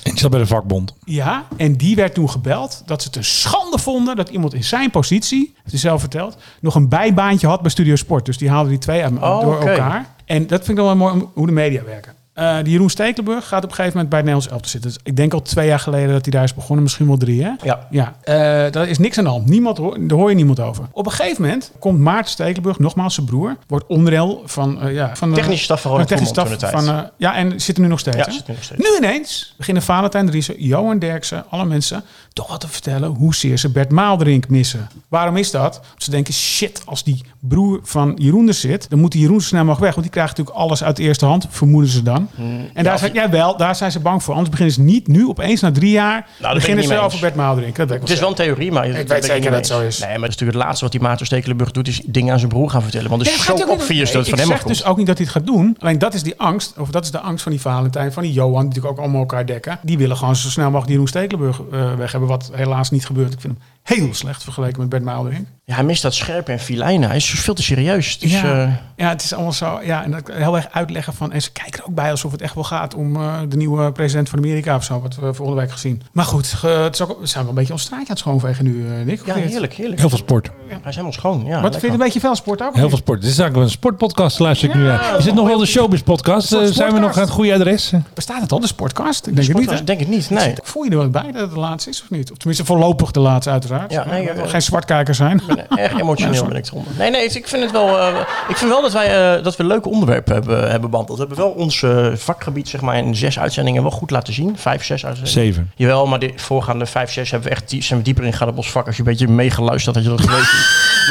[0.03, 0.95] En die zat bij de vakbond.
[1.05, 4.65] Ja, en die werd toen gebeld dat ze het een schande vonden dat iemand in
[4.65, 8.27] zijn positie, heeft hij zelf verteld, nog een bijbaantje had bij Studio Sport.
[8.27, 9.71] Dus die haalden die twee uit, Oh, door oké.
[9.71, 10.15] elkaar.
[10.25, 12.13] En dat vind ik dan wel mooi om- hoe de media werken.
[12.33, 14.91] Eh, die Jeroen Stekelenburg gaat op een gegeven moment bij het Nederlands elftal zitten.
[14.91, 16.83] Dus ik denk al twee jaar geleden dat hij daar is begonnen.
[16.83, 17.51] Misschien wel drie, hè?
[17.63, 17.87] Ja.
[17.91, 18.35] Ja, eh,
[18.73, 19.47] daar is niks aan de hand.
[19.47, 20.85] Niemand hoor, daar hoor je niemand over.
[20.93, 24.81] Op een gegeven moment komt Maarten Stekelenburg, nogmaals zijn broer, wordt onderdeel van...
[24.81, 27.07] eh, ja, van de- Technische staf van technische staf van...
[27.17, 28.17] ja, en zit er nu nog steeds.
[28.17, 28.33] Ja, hè?
[28.33, 28.81] zit nog steeds.
[28.91, 33.69] Nu ineens beginnen Valentijn Driessen, Johan Derksen, alle mensen toch wat te vertellen hoezeer ze
[33.71, 34.89] Bert Maalderink missen.
[35.09, 35.81] Waarom is dat?
[35.97, 39.47] Ze denken, shit, als die broer van Jeroen er zit, dan moet die Jeroen zo
[39.47, 39.91] snel mogelijk weg.
[39.95, 42.22] Want die krijgt natuurlijk alles uit de eerste hand, vermoeden ze dan.
[42.37, 42.69] Dan.
[42.75, 44.33] en daar zijn, ja, wel, daar zijn ze bang voor.
[44.33, 46.19] Anders beginnen ze niet nu opeens na drie jaar.
[46.19, 47.19] ik beginnen ze eens.
[47.19, 47.77] Bert Maalderink.
[47.77, 48.87] Dat Het is wel een theorie, maar...
[48.87, 49.99] Ik weet zeker dat het zo is.
[49.99, 51.89] Nee, maar het is natuurlijk het laatste wat die Maarten Stekelenburg doet...
[51.89, 53.11] is dingen aan zijn broer gaan vertellen.
[53.11, 55.17] Want het is zo obvious dat het van ik hem zeg dus ook niet dat
[55.17, 55.77] hij het gaat doen.
[55.79, 58.33] Alleen dat is die angst, of dat is de angst van die Valentijn, van die
[58.33, 59.79] Johan, die natuurlijk ook allemaal elkaar dekken.
[59.83, 63.07] Die willen gewoon zo snel mogelijk die Jeroen Stekelenburg eh, weg hebben, wat helaas niet
[63.07, 63.33] gebeurt.
[63.33, 65.47] Ik vind hem heel slecht vergeleken met Bert Maalderink.
[65.65, 67.09] Ja, hij mist dat scherpe en filijnen.
[67.09, 68.19] Hij is veel te serieus.
[68.19, 69.81] Dus, ja, eh, ja, het is allemaal zo.
[69.85, 71.33] Ja, en dat heel erg uitleggen van.
[71.33, 73.93] En ze kijken er ook bij alsof het echt wel gaat om eh, de nieuwe
[73.93, 75.01] president van Amerika of zo.
[75.01, 76.03] Wat we volgende week gezien.
[76.13, 78.65] Maar goed, het is ook, we zijn wel een beetje ons straatje aan het schoonvegen
[78.65, 79.27] nu, eh, Nick.
[79.27, 80.01] ja, heerlijk, heerlijk.
[80.01, 80.51] Heel veel sport.
[80.69, 81.45] Hij is helemaal schoon.
[81.45, 82.75] Ja, Wat vind je een beetje veel sport ook?
[82.75, 83.21] Heel veel sport.
[83.21, 85.19] Dit is eigenlijk een sportpodcast, luister ik nu naar.
[85.19, 86.49] Is dit nog wel de Showbiz podcast?
[86.49, 87.17] Zijn we nog sportcast.
[87.17, 87.93] aan het goede adres?
[88.15, 89.27] Bestaat het al, de sportcast?
[89.27, 89.79] Ik denk het Sport niet.
[89.79, 89.85] hè?
[89.85, 90.55] denk het niet, nee.
[90.63, 92.31] Voel je er wel bij dat het de laatste is of niet?
[92.31, 93.71] Of tenminste voorlopig de laatste uiteraard.
[93.89, 95.43] Ja, nee, Eh, ja, Geen zwartkijkers zijn.
[95.49, 96.93] Ik ben erg emotioneel ben ik eronder.
[96.99, 97.99] Nee, nee, ik vind het wel.
[97.99, 98.15] eh,
[98.49, 101.19] ik vind wel dat wij eh, dat we leuke onderwerpen hebben, hebben behandeld.
[101.19, 104.57] We hebben wel ons vakgebied, zeg maar, in zes uitzendingen wel goed laten zien.
[104.59, 105.43] Vijf, zes uitzendingen.
[105.47, 105.71] Zeven.
[105.77, 108.49] Jawel, maar de voorgaande vijf, zes hebben we echt die- zijn we dieper in gegaan
[108.49, 108.87] op ons vak.
[108.87, 110.59] Als je een beetje meegeluisterd had, had je dat geweten.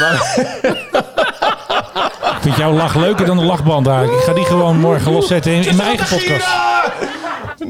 [0.00, 1.10] maar,
[2.36, 4.04] Ik vind jouw lach leuker dan de lachband daar.
[4.04, 6.46] Ik ga die gewoon morgen loszetten in, in mijn eigen podcast.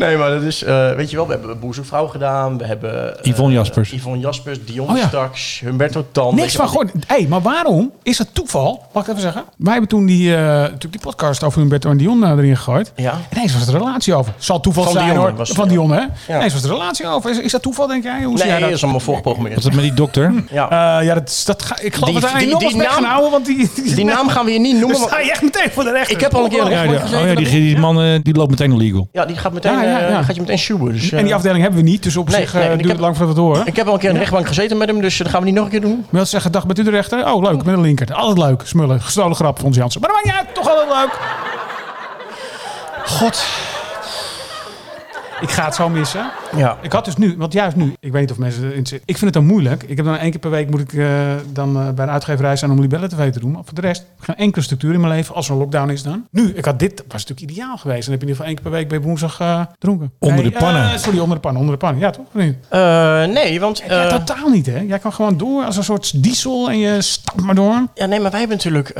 [0.06, 2.58] Nee, maar dat is, eh, weet je wel, we hebben Boezemvrouw gedaan.
[2.58, 3.90] We hebben eh, Yvonne Jaspers.
[3.92, 5.06] Yvonne Jaspers, Dion Oh ja.
[5.06, 6.34] straks, Humberto Tan.
[6.34, 6.90] Niks van gewoon.
[7.06, 8.82] Hé, maar waarom is het toeval?
[8.92, 9.44] Mag ik even zeggen?
[9.56, 12.92] Wij hebben toen die, eh, natuurlijk die podcast over Humberto en Dion erin gegooid.
[12.96, 13.14] Ja.
[13.32, 14.32] Ineens was het een relatie over.
[14.38, 15.34] Zal toeval Van zijn Dion hoor.
[15.34, 15.70] was van ja.
[15.70, 16.00] Dion hè?
[16.00, 16.36] Ja.
[16.36, 17.30] Ineens was een relatie over.
[17.30, 18.22] Is, is dat toeval denk jij?
[18.22, 18.68] Hoe zie jij Nee, dat?
[18.68, 19.54] dat is allemaal voorgeprogrammeerd.
[19.54, 20.44] Wat is het met die dokter?
[20.50, 20.98] Ja.
[20.98, 23.30] Eh, ja, dat, dat ga, ik geloof Die- dat hij die- enorm die naam- houden,
[23.30, 24.96] want die, die, Die naam gaan we hier niet Dan noemen.
[25.06, 26.14] sta want- je echt meteen voor de rechter.
[26.16, 28.50] Ik heb al een keer een Ja, gezeten oh ja, die, die man die loopt
[28.50, 29.08] meteen illegal.
[29.12, 30.92] Ja, die gaat, meteen, Ja, eh, gaat je meteen sjoemen.
[30.92, 32.76] Dus, En die eh, afdeling hebben we niet, dus op Nee, zich nee, eh, ik
[32.76, 33.66] duurt heb- het lang voordat we het horen.
[33.66, 35.46] Ik heb al een keer in de rechtbank gezeten met hem, dus dat gaan we
[35.46, 36.06] niet nog een keer doen.
[36.10, 37.32] Wil zeggen, dag, bent u de rechter?
[37.32, 38.14] Oh, leuk, met een linker.
[38.14, 39.00] Altijd leuk, smullen.
[39.02, 40.00] Gestolen grap van ons Jansen.
[40.00, 41.18] Maar dat maakt niet uit, toch altijd leuk.
[43.06, 43.44] God.
[45.42, 46.30] Ik ga het zo missen.
[46.56, 46.76] Ja.
[46.82, 49.00] Ik had dus nu, want juist nu, ik weet niet of mensen erin zitten.
[49.04, 49.82] Ik vind het dan moeilijk.
[49.82, 51.08] Ik heb dan één keer per week moet ik eh,
[51.52, 53.50] dan eh, bij een uitgeverij zijn om Libelle TV te doen.
[53.50, 56.02] Maar voor de rest, geen enkele structuur in mijn leven als er een lockdown is
[56.02, 56.26] dan.
[56.30, 58.02] Nu, ik had dit, was natuurlijk ideaal geweest.
[58.04, 60.12] Dan heb je in ieder geval één keer per week bij woensdag eh, dronken.
[60.18, 60.98] Onder de pannen.
[60.98, 62.00] sorry, onder de pannen, onder de pannen.
[62.00, 62.26] Ja, toch?
[62.34, 62.56] Of niet?
[63.34, 63.82] Nee, want...
[63.88, 64.78] ja, totaal niet, hè?
[64.78, 67.86] Jij kan gewoon door als een soort diesel en je stapt maar door.
[67.94, 68.94] Ja, nee, maar wij hebben natuurlijk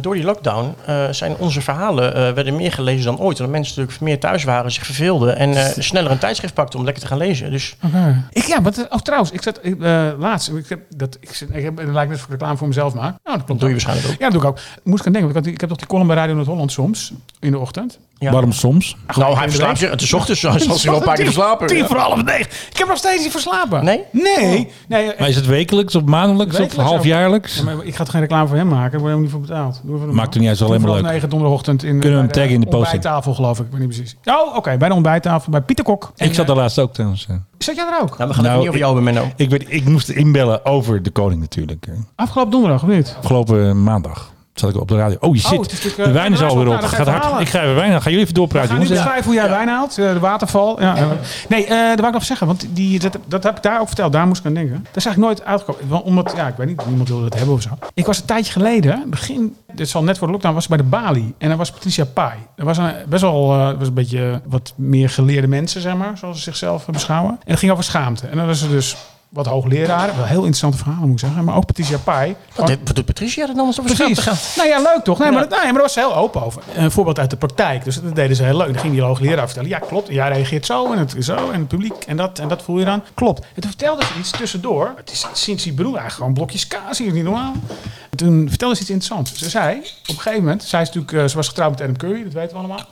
[0.00, 0.74] door die lockdown
[1.10, 3.38] zijn onze verhalen werden meer gelezen dan ooit.
[3.40, 7.02] Omdat mensen natuurlijk meer thuis waren, zich verveelden en sneller een tijdschrift pakten om lekker
[7.02, 7.50] te gaan lezen.
[7.50, 7.76] Dus
[8.30, 11.48] Ik, ja, wat, oh, trouwens, ik zat ik, eh, laatst, ik heb, dat, ik, zit,
[11.52, 13.02] ik heb, het lijkt net ik reclame voor mezelf maak.
[13.02, 14.18] Nou, dat dat klopt doe je waarschijnlijk ook.
[14.18, 14.58] Ja, dat doe ik ook.
[14.84, 17.12] Moest ik aan denken, want ik, ik heb toch die column bij Radio Noord-Holland soms,
[17.40, 17.98] in de ochtend.
[18.20, 18.30] Ja.
[18.32, 18.96] Waarom soms?
[19.16, 19.90] Nou, hij verslaapt zich.
[19.90, 21.66] Het is ochtends, hij zal zich wel een paar keer verslapen.
[21.66, 22.46] Tien voor half negen.
[22.70, 23.84] Ik heb nog steeds niet verslapen.
[23.84, 24.02] Nee?
[24.10, 24.68] Nee.
[24.88, 27.56] nee eh, Maar is het wekelijks of maandelijks Wekelijks of halfjaarlijks?
[27.56, 28.90] ja, maar ik ga toch geen reclame voor hem maken?
[28.90, 30.14] Daar word je helemaal niet voor betaald.
[30.14, 31.02] Maakt er niet uit, alleen maar leuk.
[31.02, 32.92] negen donderdagochtend in Kunnen we bij hem taggen in de posting?
[32.94, 33.64] ontbijttafel, geloof ik.
[33.64, 34.16] Ik weet niet precies.
[34.24, 34.76] Oh, oké.
[34.76, 36.12] bij de ontbijttafel bij Pieter Kok.
[36.16, 37.26] Ik zat daar laatst ook trouwens.
[37.30, 37.36] eh.
[37.58, 38.18] Zat jij er ook?
[38.18, 39.30] Nou, we gaan Nou, niet over jou hebben, Menno.
[39.36, 41.86] Ik, weet, ik moest inbellen over de koning natuurlijk.
[41.86, 41.94] eh.
[42.14, 43.14] Afgelopen donderdag, of niet?
[43.18, 44.30] Afgelopen maandag
[44.60, 45.16] zat ik op de radio.
[45.20, 45.58] Oh, je Oh, zit.
[45.72, 46.82] natuurlijk, eh, de wijn is nou, alweer nou, op.
[46.82, 47.40] dan ga Gaat ik hard.
[47.40, 47.90] Ik ga even wijn.
[47.90, 49.00] Gaan jullie even doorpraten, Ga nu jongens?
[49.00, 50.80] beschrijven hoe jij wijn haalt, eh, de waterval.
[50.80, 51.06] Ja, eh,
[51.48, 53.86] nee, eh dat wou ik nog zeggen, want die, dat, dat heb ik daar ook
[53.86, 54.12] verteld.
[54.12, 54.84] Daar moest ik aan denken.
[54.86, 56.02] Dat is eigenlijk nooit uitgekomen.
[56.02, 57.68] Omdat, ja, ik weet niet, niemand wilde het hebben of zo.
[57.94, 60.78] Ik was een tijdje geleden, begin, dit zal net voor de lockdown, was ik bij
[60.78, 61.34] de Bali.
[61.38, 62.32] En daar was Patricia Pai.
[62.56, 66.18] Dat was een, best wel, eh, was een beetje wat meer geleerde mensen, zeg maar,
[66.18, 67.30] zoals ze zichzelf beschouwen.
[67.30, 68.26] En het ging over schaamte.
[68.26, 68.96] En dan was er dus
[69.30, 71.44] wat hoogleraren, wel heel interessante verhalen moet ik zeggen.
[71.44, 72.36] Maar ook Patricia Pai.
[72.54, 74.36] Wat, doet- Patricia er dan als over gaan?
[74.56, 75.18] Nou ja, leuk toch?
[75.18, 76.62] Nee, maar, dat- nee, maar daar was ze heel open over.
[76.74, 77.84] Een voorbeeld uit de praktijk.
[77.84, 78.72] Dus dat deden ze heel leuk.
[78.72, 79.68] Dan ging die hoogleraar vertellen.
[79.68, 80.08] Ja, klopt.
[80.08, 81.50] Jij reageert zo en het zo.
[81.50, 83.02] En het publiek en dat en dat voel je dan.
[83.14, 83.40] Klopt.
[83.54, 84.92] En toen vertelde ze iets tussendoor.
[84.96, 86.98] Het is sinds die broer eigenlijk gewoon blokjes kaas.
[86.98, 87.52] hier, is niet normaal.
[88.10, 89.34] En toen vertelde ze iets interessants.
[89.38, 90.62] Ze zei, op een gegeven moment...
[90.62, 92.22] Zij is natuurlijk, eh, ze was getrouwd met Adam Curry.
[92.24, 92.86] Dat weten we allemaal.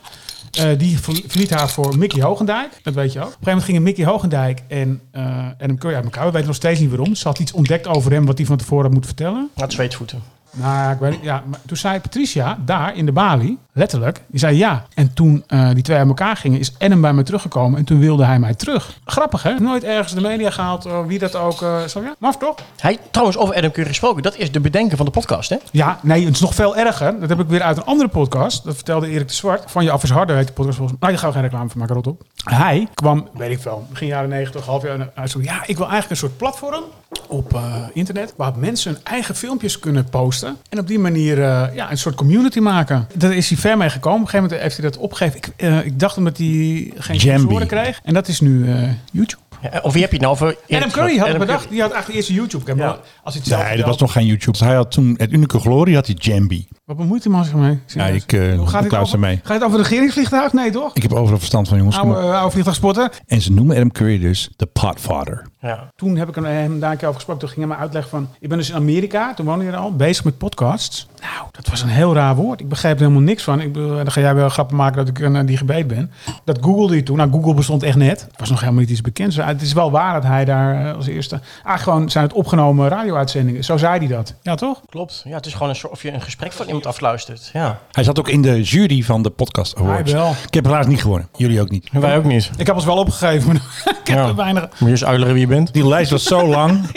[0.51, 2.79] Eh, die ver- verliet haar voor Mickey Hogendijk.
[2.83, 3.25] Dat weet je ook.
[3.25, 6.25] Op een gegeven moment gingen Mickey Hogendijk en eh Adam uit elkaar.
[6.25, 7.15] We weten nog steeds niet waarom.
[7.15, 9.49] Ze had iets ontdekt over hem wat hij van tevoren had moeten vertellen.
[9.55, 10.21] Het zweetvoeten.
[10.51, 11.23] Nou, ik weet niet.
[11.23, 14.85] Ja, maar toen zei Patricia daar in de Bali, letterlijk, die zei ja.
[14.93, 17.99] En toen eh, die twee uit elkaar gingen, is Adam bij me teruggekomen en toen
[17.99, 18.99] wilde hij mij terug.
[19.05, 19.53] Grappig, hè?
[19.59, 21.57] Nooit ergens de media gehaald, eh, wie dat ook.
[21.87, 22.55] zo, ja, maf toch?
[22.79, 24.23] Hij, trouwens, over Adam Curry gesproken.
[24.23, 25.57] Dat is de bedenker van de podcast, hè?
[25.71, 27.19] Ja, nee, het is nog veel erger.
[27.19, 28.63] Dat heb ik weer uit een andere podcast.
[28.63, 29.71] Dat vertelde Erik de Zwart.
[29.71, 31.09] Van je af is harder heet de podcast volgens mij.
[31.09, 32.23] Nou, daar gaan we geen reclame van maken, rot op.
[32.43, 35.27] Hij kwam, weet ik wel, begin jaren 90, half jaar.
[35.27, 36.83] Zo, ja, ik wil eigenlijk een soort platform
[37.27, 37.59] op
[37.93, 38.33] internet.
[38.37, 40.38] Waar mensen hun eigen filmpjes kunnen posten.
[40.43, 43.07] En op die manier eh, ja, een soort community maken.
[43.15, 44.19] Daar is hij ver mee gekomen.
[44.19, 45.37] Op een gegeven moment heeft hij dat opgegeven.
[45.37, 47.99] Ik, eh, ik dacht omdat hij geen sponsoren kreeg.
[48.03, 49.48] En dat is nu eh, YouTube.
[49.61, 50.57] Ja, Of wie heb je het nou over?
[50.69, 51.69] Adam Curry had het Adam bedacht.
[51.69, 52.61] Die had eigenlijk eerst YouTube.
[52.61, 52.87] Ik heb Ja.
[53.23, 54.57] Als hij het zelf Nee, dat was nog geen YouTube.
[54.65, 56.67] Hij had toen, het Unieke Glorie had hij Jambi.
[56.85, 57.79] Wat bemoeit die man zich mee?
[57.85, 59.19] Ja, ik uh, Hoe gaat het over.
[59.19, 60.53] Gaat het over het regeringsvliegtuig?
[60.53, 60.95] Nee, toch?
[60.95, 61.97] Ik heb overal verstand van, jongens.
[61.97, 63.11] Oude, vliegtuigspotter.
[63.25, 65.47] En ze noemen Adam Curry dus de potfather.
[65.61, 65.91] Ja.
[65.95, 67.45] Toen heb ik hem, hem daar een keer over gesproken.
[67.45, 68.29] Toen ging hij me uitleggen van...
[68.39, 71.07] Ik ben dus in Amerika, toen woonde je er al, bezig met podcasts.
[71.21, 72.59] Nou, dat was een heel raar woord.
[72.59, 73.61] Ik begreep er helemaal niks van.
[73.61, 76.11] Ik, bedoel, dan ga jij wel grappen maken dat ik een digibet ben.
[76.45, 77.17] Dat googelde je toen.
[77.17, 78.21] Nou, Google bestond echt net.
[78.21, 79.35] Het was nog helemaal niet iets bekends.
[79.35, 81.35] Het is wel waar dat hij daar eh, als eerste...
[81.53, 83.63] Eigenlijk gewoon zijn het opgenomen radio-uitzendingen.
[83.63, 84.33] Zo zei hij dat.
[84.41, 84.81] Ja, toch?
[84.89, 85.21] Klopt.
[85.25, 87.49] Ja, het is gewoon een soort of je een gesprek van iemand afluistert.
[87.53, 87.79] Ja.
[87.91, 90.11] Hij zat ook in de jury van de Podcast Awards.
[90.11, 90.33] Hij wel.
[90.47, 91.27] Ik heb helaas niet gewonnen.
[91.37, 91.89] Jullie ook niet.
[91.91, 92.49] En wij ook niet.
[92.57, 93.55] Ik heb ons wel opgegeven, maar
[94.01, 94.27] ik heb Ja.
[94.27, 94.63] er weinig...
[94.69, 95.73] Moet je eens uitleggen wie je bent?
[95.73, 96.81] Die lijst was zo lang.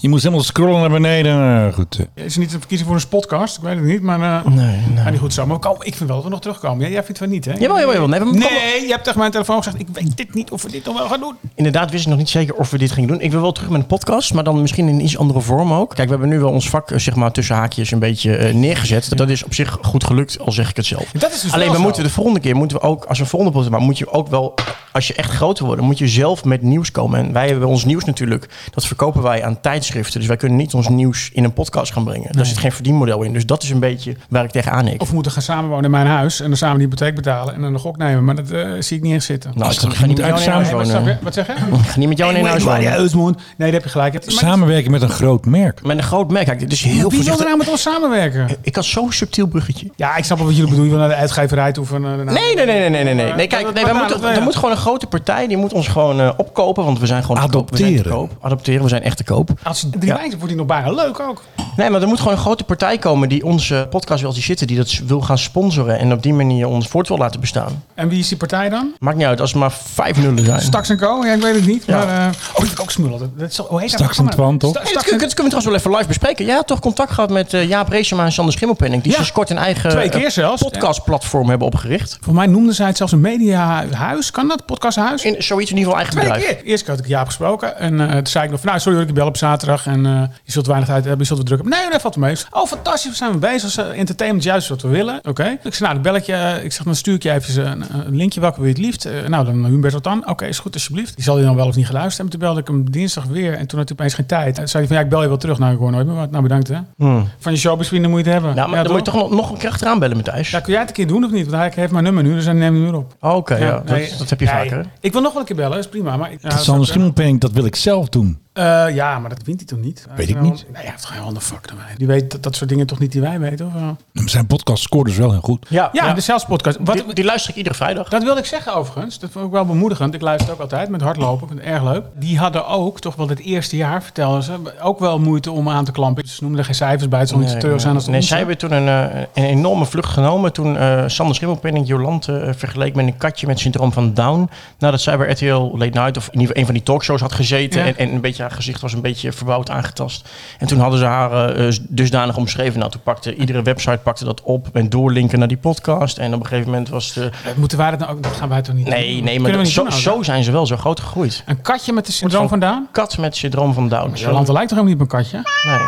[0.00, 1.66] Je moest helemaal scrollen naar beneden.
[1.66, 1.98] Eh, goed.
[2.14, 2.24] eh.
[2.24, 3.56] Is er niet een voor een podcast?
[3.56, 4.20] Ik weet het niet, maar...
[4.44, 5.04] eh Nee, nee.
[5.04, 5.46] ja, niet goed zo.
[5.46, 6.84] Maar kom, ik vind wel dat we nog terugkomen.
[6.86, 7.52] Ja, jij vindt van niet, hè?
[7.52, 8.08] Jawel, jawel, jawel.
[8.08, 9.80] Nee, we komen- Nee, je hebt tegen mijn telefoon gezegd...
[9.80, 11.34] Ik weet dit niet of we dit nog wel gaan doen.
[11.54, 13.20] Inderdaad wist ik nog niet zeker of we dit gingen doen.
[13.20, 15.72] Ik wil wel terug met een podcast, maar dan misschien in een iets andere vorm
[15.72, 15.88] ook.
[15.94, 18.54] Kijk, we hebben nu wel ons vak, eh, zeg maar, tussen haakjes een beetje eh,
[18.54, 19.16] neergezet.
[19.18, 21.10] Dat is op zich goed gelukt, al zeg ik het zelf.
[21.12, 23.24] Dat is dus Alleen wel we moeten de volgende keer, moeten we ook, als we
[23.24, 24.54] een volgende podcast maken, moet je ook wel,
[24.92, 27.18] als je echt groter wordt, moet je zelf met nieuws komen.
[27.20, 30.18] En wij hebben ons nieuws natuurlijk, dat verkopen wij aan tijdschriften.
[30.18, 32.32] Dus wij kunnen niet ons nieuws in een podcast gaan brengen.
[32.32, 33.32] Daar zit geen verdienmodel in.
[33.32, 35.00] Dus dat is een beetje waar ik tegenaan hik.
[35.00, 37.60] Of we moeten gaan samenwonen in mijn huis en dan samen de hypotheek betalen en
[37.60, 38.24] dan een gok nemen.
[38.24, 39.52] Maar dat eh, zie ik niet echt zitten.
[39.54, 41.04] Nou, ik ga niet met jou in huis wat, wonen.
[41.04, 41.52] zeg- wat zeg je?
[41.52, 43.34] Ik ga niet met jou in huis wonen.
[43.36, 44.12] Nee, daar heb je gelijk.
[44.12, 45.82] Het- Samenwerken met een groot merk.
[45.82, 46.46] Met een groot merk.
[46.46, 48.48] Kijk, dit is heel Wie wil er nou met ons samenwerken?
[48.60, 49.90] Ik had zo'n subtiel bruggetje.
[49.96, 50.92] Ja, ik snap wel wat jullie bedoelen.
[50.92, 51.84] Je wil naar de uitgeverij toe.
[51.86, 53.14] Van, eh, Nee, nee, nee, nee, nee, nee.
[53.14, 53.32] nee.
[53.32, 56.20] nee kijk, nee, wij moeten, er moet gewoon een grote partij, die moet ons gewoon
[56.20, 58.12] eh, opkopen, want we zijn gewoon Adopteren.
[58.12, 58.30] koop.
[58.40, 59.50] Adopteren, we zijn echt te koop.
[59.62, 60.14] Als drie Ja.
[60.14, 61.42] wijzen wordt die nog bijna leuk ook.
[61.76, 64.66] Nee, maar er moet gewoon een grote partij komen die onze podcast wil zien zitten,
[64.66, 67.82] die dat wil gaan sponsoren en op die manier ons voort wil laten bestaan.
[67.94, 68.92] En wie is die partij dan?
[68.98, 70.60] Maakt niet uit, als er maar vijf nullen zijn.
[70.60, 71.24] Staks en Co?
[71.24, 71.84] Ja, ik weet het niet.
[71.86, 71.96] Ja.
[72.04, 73.32] Maar, eh, oh, die heb ik ook smullen.
[73.36, 74.30] Dat, is, hoe heet dat Staks en?
[74.30, 74.72] Twan, toch?
[74.72, 76.44] Dat, Staks kunnen we trouwens wel even live bespreken.
[76.44, 79.16] Jij had toch contact gehad met eh, Jaap Reesema en Sander Schimmelpenning, die Ja.
[79.16, 80.62] sinds kort een eigen Twee eh, keer zelfs.
[80.62, 82.10] podcastplatform hebben opgericht.
[82.20, 84.30] Volgens mij noemden zij het zelfs een mediahuis.
[84.30, 84.66] Kan dat?
[84.66, 85.24] Podcasthuis?
[85.24, 86.56] In zoiets in ieder geval eigen Twee bedrijf.
[86.62, 86.70] keer.
[86.70, 87.78] Eerst keer had ik Jaap gesproken.
[87.78, 89.86] En eh, toen zei ik nog van, nou, sorry dat ik bel op zaterdag.
[89.86, 90.12] En eh,
[90.44, 91.78] je zult weinig tijd hebben, je zult wat druk hebben.
[91.80, 92.36] Nee, dat valt mee.
[92.50, 93.10] Oh, fantastisch.
[93.10, 93.76] We zijn we bezig.
[93.78, 95.20] Entertainment is juist wat we willen.
[95.28, 95.44] Oké.
[95.62, 96.32] Ik zei, nou, dan bel ik je.
[96.32, 98.40] eh, Ik zeg, dan stuur ik je even een, een linkje.
[98.40, 99.04] Welke wil je het liefst?
[99.04, 100.28] Eh, nou, dan Humbert wat dan.
[100.28, 101.14] Oké, is goed, alsjeblieft.
[101.14, 102.38] Die zal je dan wel of niet geluisterd hebben.
[102.38, 103.52] Toen belde ik hem dinsdag weer.
[103.54, 104.58] En toen had hij opeens geen tijd.
[104.58, 105.58] En zei hij van, ja, ik bel je wel terug.
[105.58, 106.30] Nou, ik hoor nooit meer wat.
[106.30, 106.78] Nou, bedankt hè.
[106.96, 107.28] Hmm.
[107.38, 108.54] Van je showbizvrienden moet je het hebben.
[108.56, 110.50] Nou, maar dan moet je toch nog, nog een keer achteraan bellen, Matthijs?
[110.50, 111.46] Ja, kun jij het een keer doen of niet?
[111.46, 113.14] Want hij heeft mijn nummer nu, dus hij neemt hem nu op.
[113.20, 114.86] Oké, ja, dat, nee, dat heb je nee, vaker.
[115.00, 116.16] Ik wil nog wel een keer bellen, dat is prima.
[116.16, 118.38] Maar, ja, Dat Sander Schimmelpenning, dat wil ik zelf doen.
[118.56, 120.06] Eh, ja, maar dat wint hij toch niet?
[120.16, 120.64] Weet ik niet.
[120.72, 121.94] Nee, hij heeft toch geen handen fuck dan wij.
[121.96, 123.66] Die weet dat, dat soort dingen toch niet die wij weten?
[123.66, 123.72] Of?
[123.72, 123.96] wel?
[124.12, 125.66] Zijn podcast scoort dus wel heel goed.
[125.68, 126.78] Ja, Ja, de Zelfs podcast.
[126.80, 128.08] Wat, die, die luister ik iedere vrijdag.
[128.08, 129.18] dat wilde ik zeggen overigens.
[129.18, 130.14] Dat vond ik wel bemoedigend.
[130.14, 131.42] Ik luister ook altijd met hardlopen.
[131.42, 132.04] Ik vind het erg leuk.
[132.14, 135.84] Die hadden ook, toch wel het eerste jaar, vertelden ze, ook wel moeite om aan
[135.84, 136.28] te klampen.
[136.28, 137.20] Ze noemden er geen cijfers bij.
[137.20, 139.44] Het zal niet te treurig zijn als het nee, zij hebben toen een, eh, een
[139.44, 140.52] enorme vlucht genomen.
[140.52, 144.50] Toen eh Sander Schimmelpenning Jolante eh, vergeleek met een katje met syndroom van Down.
[144.78, 147.32] Nadat zij bij RTL Late Night of in ieder geval een van die talkshows had
[147.32, 147.80] gezeten.
[147.80, 147.86] Ja.
[147.86, 150.28] En, en een beetje haar gezicht was een beetje verbouwd aangetast.
[150.58, 152.78] En toen hadden ze haar eh, dusdanig omschreven.
[152.78, 156.18] Nou, toen pakte iedere website pakte dat op en doorlinken naar die podcast.
[156.18, 157.24] En op een gegeven moment was de...
[157.44, 158.22] Eh, Moeten wij dat nou ook?
[158.22, 159.24] Dat gaan wij toch niet Nee, doen?
[159.24, 161.42] nee, maar dat- zo, doen, zo ook, zijn ze wel zo groot gegroeid.
[161.46, 162.88] Een katje met de syndroom van- vandaan?
[162.92, 164.12] Kat met syndroom van Down.
[164.14, 165.36] Jolante lijkt toch helemaal niet op een katje?
[165.66, 165.78] Nee,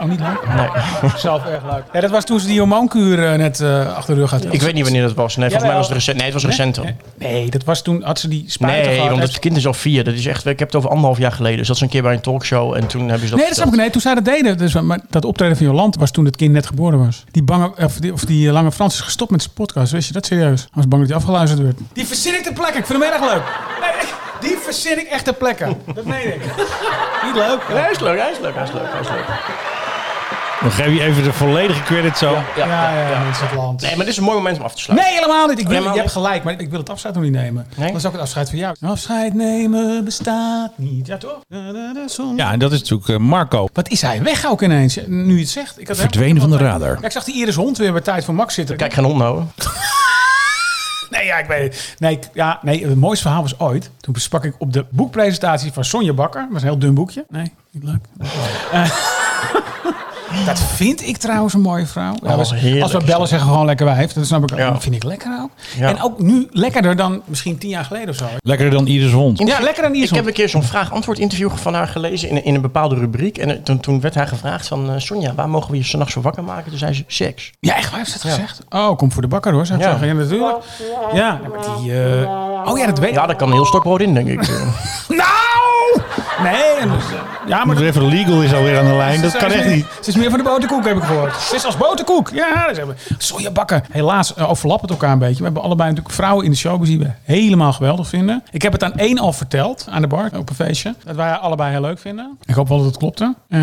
[0.00, 0.46] Oh, niet leuk?
[0.56, 0.68] nee.
[1.16, 1.82] Zelf erg leuk.
[1.92, 4.44] Ja, dat was toen ze die hormoonkuur eh, net eh, achter de rug had.
[4.50, 5.36] Ik weet niet wanneer dat was.
[5.36, 6.16] Nee, volgens mij was het recent.
[6.16, 6.86] Nee, het was recent dan.
[7.18, 9.10] Nee, dat was toen, had ze die spuiten Nee, gehad.
[9.10, 10.04] want het kind is al vier.
[10.04, 11.58] Dat is echt, ik heb het over anderhalf jaar geleden.
[11.58, 13.56] Dus dat is een keer bij een talkshow en toen hebben ze dat Nee, dat
[13.56, 13.74] snap ik.
[13.76, 14.58] Nee, toen zij dat deden.
[14.58, 17.24] Dus, maar dat optreden van Jolante was toen het kind net geboren was.
[17.30, 19.92] Die, bange, of die, of die lange Frans is gestopt met zijn podcast.
[19.92, 20.60] Wist je dat serieus?
[20.60, 21.78] Hij was bang dat hij afgeluisterd werd.
[21.92, 22.78] Die verzin ik ter plekke.
[22.78, 23.42] Ik vind hem erg leuk.
[23.80, 24.10] Nee,
[24.50, 25.76] die verzin ik echt ter plekke.
[25.94, 26.40] Dat meen ik.
[27.24, 27.58] Niet leuk.
[27.68, 29.26] Nee, hij is leuk, hij is leuk, hij is leuk, hij is leuk.
[30.64, 32.30] Dan geef je even de volledige credit zo.
[32.32, 33.80] Ja, Ja, ja, ja, het land.
[33.80, 35.08] Nee, maar dit is een mooi moment om af te sluiten.
[35.08, 35.58] Nee, helemaal niet.
[35.58, 37.66] Ik wil, Helemaal je hebt gelijk, maar ik wil het afscheid nog niet nemen.
[37.76, 37.86] Nee?
[37.88, 38.74] Dat is ook het afscheid van jou.
[38.80, 41.06] Afscheid nemen bestaat niet.
[41.06, 41.38] Ja, toch?
[42.36, 43.68] Ja, en dat is natuurlijk eh, Marco.
[43.72, 44.98] Wat is hij weg ook ineens?
[45.06, 45.80] Nu je het zegt.
[45.80, 46.96] Ik had Verdwenen van de radar.
[47.00, 48.76] Ja, ik zag die Iris Hond weer bij Tijd voor Max zitten.
[48.76, 49.52] Kijk, geen hond houden.
[51.10, 51.94] Nee, ja, ik weet het.
[51.98, 53.90] Nee, ik- ja, nee, het mooiste verhaal was ooit.
[54.00, 56.40] Toen besprak ik op de boekpresentatie van Sonja Bakker.
[56.40, 57.24] Dat was een heel dun boekje.
[57.28, 58.00] Nee, niet leuk.
[58.72, 58.90] Eh,
[60.46, 62.14] dat vind ik trouwens een mooie vrouw.
[62.22, 63.28] Ja, als- als we bellen dat.
[63.28, 64.12] zeggen gewoon lekker wijf.
[64.12, 64.58] Dat snap ik ook.
[64.58, 64.70] Ja.
[64.70, 65.50] Dat vind ik lekker ook.
[65.78, 65.88] Ja.
[65.88, 68.24] En ook nu lekkerder dan misschien tien jaar geleden of zo.
[68.38, 69.38] Lekkerder dan Iris Hond.
[69.38, 72.44] Ja, lekker dan Iris Ik heb een keer zo'n vraag-antwoord interview van haar gelezen in,
[72.44, 73.38] in een bepaalde rubriek.
[73.38, 76.22] En toen, toen werd haar gevraagd van, eh, Sonja, waar mogen we je s'nachts voor
[76.22, 76.70] wakker maken?
[76.70, 77.52] Toen zei ze, seks.
[77.60, 78.60] Ja, echt waar heeft ze dat gezegd?
[78.70, 79.90] Oh, kom voor de bakker hoor, zou ik Ja.
[79.90, 80.08] zeggen.
[80.08, 80.56] Ja, natuurlijk.
[81.12, 81.92] Ja, maar die...
[81.92, 83.14] eh, Oh ja, dat weet ik.
[83.14, 84.48] Ja, daar kan een heel stokbrood in, denk ik.
[85.08, 85.43] Nou!
[86.42, 86.96] Nee, en eh,
[87.46, 89.20] ja, maar even legal is alweer aan de lijn.
[89.22, 89.86] Dat kan echt niet.
[90.00, 91.36] Ze is meer van de boterkoek, heb ik gehoord.
[91.40, 92.30] Ze is als boterkoek.
[92.34, 93.14] Ja, dat hebben we.
[93.18, 93.84] Sojabakken.
[93.90, 95.38] Helaas uh, overlappen het elkaar een beetje.
[95.38, 98.42] We hebben allebei natuurlijk vrouwen in de showbiz die we helemaal geweldig vinden.
[98.50, 100.94] Ik heb het aan één al verteld, aan de bar, op een feestje.
[101.04, 102.38] Dat wij allebei heel leuk vinden.
[102.44, 103.34] Ik hoop wel dat het klopte.
[103.48, 103.60] Eh,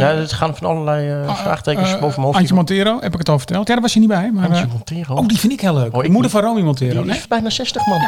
[0.00, 2.68] Ja, er gaan van allerlei eh, vraagtekens eh, boven mijn Antje hoofd.
[2.70, 3.66] Montero, heb ik het al verteld.
[3.68, 4.30] Ja, daar was je niet bij.
[4.32, 5.14] Maar, Antje eh, Montero.
[5.14, 5.92] oh, die vind ik heel leuk.
[5.96, 6.30] Oh, ik de moeder niet.
[6.30, 7.02] van Romy Montero.
[7.02, 8.00] Die is bijna 60 man.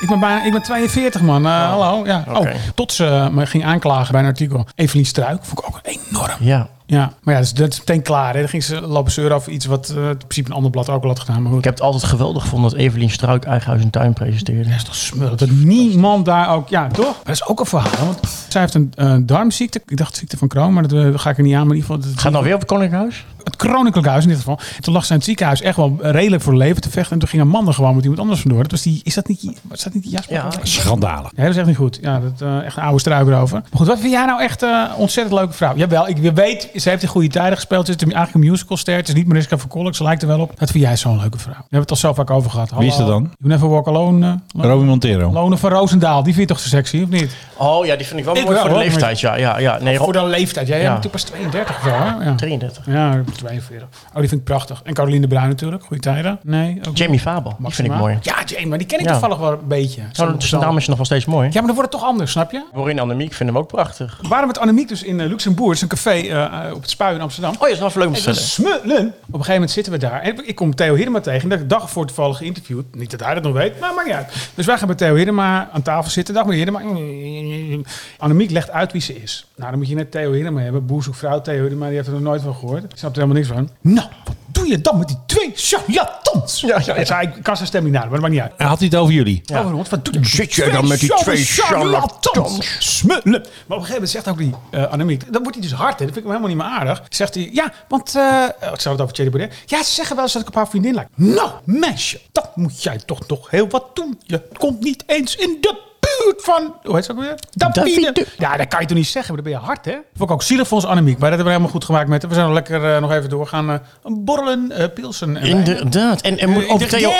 [0.00, 1.46] Ik ben, bijna, ik ben 42 man.
[1.46, 2.06] Eh, Hallo.
[2.06, 2.24] Ja.
[2.32, 4.66] Oh, tot ze me ging aanklagen bij een artikel.
[4.74, 6.36] Evelien Struik vond ik ook enorm.
[6.40, 6.68] Ja.
[6.86, 8.32] Ja, maar ja, dus dat is meteen klaar.
[8.34, 8.40] Hè.
[8.40, 11.02] Dan ging ze lopen zeuren over iets wat eh, in principe een ander blad ook
[11.02, 11.42] al had gedaan.
[11.42, 11.58] Maar goed.
[11.58, 14.62] Ik heb het altijd geweldig gevonden dat Evelien Struik eigen huis en tuin presenteerde.
[14.68, 15.36] Dat is toch smullen.
[15.36, 16.68] Dat niemand daar ook...
[16.68, 17.04] Ja, toch?
[17.04, 18.06] Maar dat is ook een verhaal.
[18.06, 18.18] Want
[18.48, 19.82] zij heeft een eh, darmziekte.
[19.86, 21.66] Ik dacht ziekte van Crohn, maar dat eh, ga ik er niet aan.
[21.66, 22.10] Maar in ieder geval...
[22.12, 23.24] dat- Gaat nou weer op het Koninklijk Huis?
[23.44, 24.58] Het Koninklijk Huis in dit geval.
[24.80, 27.12] Toen lag ze in het ziekenhuis echt wel redelijk voor leven te vechten.
[27.12, 28.62] En toen ging een man er gewoon met iemand anders vandoor.
[28.62, 29.00] Dat was die...
[29.04, 29.60] Is dat niet...
[29.62, 30.34] Was dat niet die Jasper?
[30.34, 30.48] Ja.
[30.62, 31.30] Schandalig.
[31.36, 31.98] Ja, dat is echt niet goed.
[32.02, 33.58] Ja, dat eh, echt een oude struik erover.
[33.60, 35.76] Maar goed, wat vind jij nou echt een ontzettend leuke vrouw?
[35.76, 37.86] Jawel, ik weet, ze heeft in goede tijden gespeeld.
[37.86, 38.96] Ze is eigenlijk een musicalster.
[38.96, 40.52] Het is niet Mariska van Kolk, ze lijkt er wel op.
[40.58, 41.52] Dat vind jij zo'n leuke vrouw.
[41.54, 42.70] We hebben het al zo vaak over gehad.
[42.78, 43.22] Wie is dat dan?
[43.22, 44.38] You Never Walk Alone.
[44.58, 45.32] eh, Romy Montero.
[45.32, 46.22] Lone van Roosendaal.
[46.22, 47.36] Die vind je toch zo sexy, of niet?
[47.56, 49.20] Oh ja, die vind ik wel Ik mooi wel, voor de leeftijd.
[49.20, 49.78] Ja, ja, ja.
[49.80, 50.66] Nee, Voor de leeftijd.
[50.66, 50.82] Jij Ja.
[50.92, 52.24] bent natuurlijk pas 32 of zo, hè?
[52.24, 52.34] Ja.
[52.34, 52.86] 33.
[52.86, 53.88] Ja, ik ben 42.
[54.12, 54.80] Oh, die vind ik prachtig.
[54.84, 55.84] En Caroline de Bruin natuurlijk.
[55.84, 56.38] Goede tijden.
[56.42, 58.18] Nee, ook Jamie Fabel, die vind ik mooi.
[58.22, 59.10] Ja, Jamie, maar die ken ik Ja.
[59.10, 60.02] toevallig wel een beetje.
[60.12, 61.46] Nou, de dames is nog wel steeds mooi.
[61.46, 62.64] Ja, maar dan wordt het toch anders, snap je?
[62.74, 64.20] Corinne Annemiek vinden we ook prachtig.
[64.28, 65.30] Waren met Annemiek dus in eh,
[65.70, 67.52] is een café eh, op het Spui in Amsterdam.
[67.52, 69.06] Oh, dat is leuk om te smullen.
[69.06, 70.20] Op een gegeven moment zitten we daar.
[70.20, 71.48] En ik kom Theo Hiddema tegen.
[71.48, 72.94] Dat ik dag voor toevallig geïnterviewd.
[72.94, 74.50] Niet dat hij dat nog weet, maar maakt niet uit.
[74.54, 76.34] Dus wij gaan bij Theo Hiddema aan tafel zitten.
[76.34, 77.84] Dag meneer Hiddema.
[78.18, 79.46] Annemiek legt uit wie ze is.
[79.56, 80.86] Nou, dan moet je net Theo Hiddema hebben.
[80.86, 81.86] Boer zoekt vrouw Theo Hiddema.
[81.86, 82.84] Die heeft er nog nooit van gehoord.
[82.84, 83.68] Ik snap er helemaal niks van.
[83.80, 86.60] Nou, wat doe je dan met die twee charlatans?
[86.60, 88.68] Ja, ja, Ik zei, ik kan zijn stem niet nadoen, maar dat maakt niet uit.
[88.68, 89.42] Had hij het over jullie?
[89.54, 92.76] Over ons, wat doe je Zit jij dan met die twee charlatans?
[92.78, 93.22] Smullen.
[93.22, 95.98] Maar op een gegeven moment zegt ook die eh Annemiek, dan wordt hij dus hard.
[95.98, 96.04] Hè?
[96.04, 97.02] Dat vind ik hem helemaal niet meer aardig.
[97.08, 99.56] Zegt hij, ja, want, eh ik zou het over Thierry Baudet.
[99.66, 101.08] Ja, ze zeggen wel eens dat ik op haar vriendin lijk.
[101.14, 104.20] Nou, meisje, dat moet jij toch nog heel wat doen.
[104.26, 105.90] Je komt niet eens in de
[106.36, 107.34] van, hoe heet ze ook weer?
[107.50, 108.00] Davide.
[108.00, 108.26] Davide.
[108.38, 109.92] Ja, dat kan je toch niet zeggen, maar dan ben je hard, hè?
[110.16, 112.26] Vond ik ook zielig voor ons Annemiek, maar dat hebben we helemaal goed gemaakt met.
[112.26, 113.70] We zijn nog lekker eh, nog even doorgaan.
[113.70, 115.46] eh borrelen, eh pilsen en.
[115.46, 116.20] Inderdaad.
[116.20, 117.10] En, en over, Theo,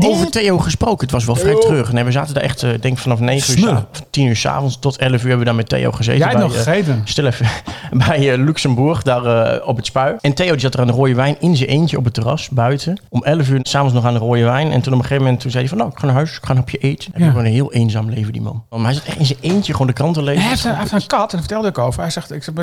[0.00, 1.00] over Theo gesproken.
[1.00, 1.92] Het was wel vrij terug.
[1.92, 3.86] Nee, we zaten daar echt, denk vanaf 9 uur, Smullen.
[3.92, 6.18] sa- 10 uur s'avonds tot 11 uur hebben we daar met Theo gezeten.
[6.20, 7.00] Jij bij, nog gegeten.
[7.04, 7.46] Stil even.
[8.06, 10.16] Bij Luxemburg, daar op het spui.
[10.20, 12.48] En Theo die zat er aan de rode wijn in zijn eentje op het terras
[12.48, 13.00] buiten.
[13.08, 14.70] Om 11 uur s'avonds nog aan de rode wijn.
[14.72, 16.36] En toen op een gegeven moment toen zei hij van, nou, ik ga naar huis,
[16.36, 17.10] ik ga een hapje eten.
[17.12, 17.18] Ja.
[17.18, 18.64] heeft gewoon een heel eenzaam leven, die man.
[18.70, 20.40] Maar hij zat echt in zijn eentje gewoon de kranten lezen.
[20.40, 22.00] Hij heeft, een, hij heeft een kat, en daar vertelde ik over.
[22.00, 22.54] Hij zegt, ik, zeg,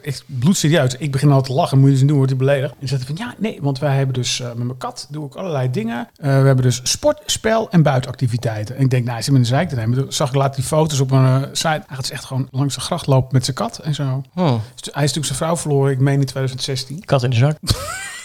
[0.00, 2.74] ik bloedserieus, ik begin al te lachen, moet je eens doen, wordt hij beledigd.
[2.80, 5.34] En zegt van, ja, nee, want wij hebben dus, eh, met mijn kat doe ik
[5.34, 6.08] allerlei dingen.
[6.16, 8.76] Eh, we hebben dus sport, spel en buitenactiviteiten.
[8.76, 9.98] En ik denk, nou, hij zit met een zeik te nemen.
[9.98, 11.68] Toen zag ik later die foto's op een eh, site.
[11.68, 14.22] Hij gaat dus echt gewoon langs de gracht lopen met zijn kat en zo.
[14.32, 17.04] Hm, Dus Hij is natuurlijk zijn vrouw verloren, ik meen in 2016.
[17.04, 17.56] kat in de zak.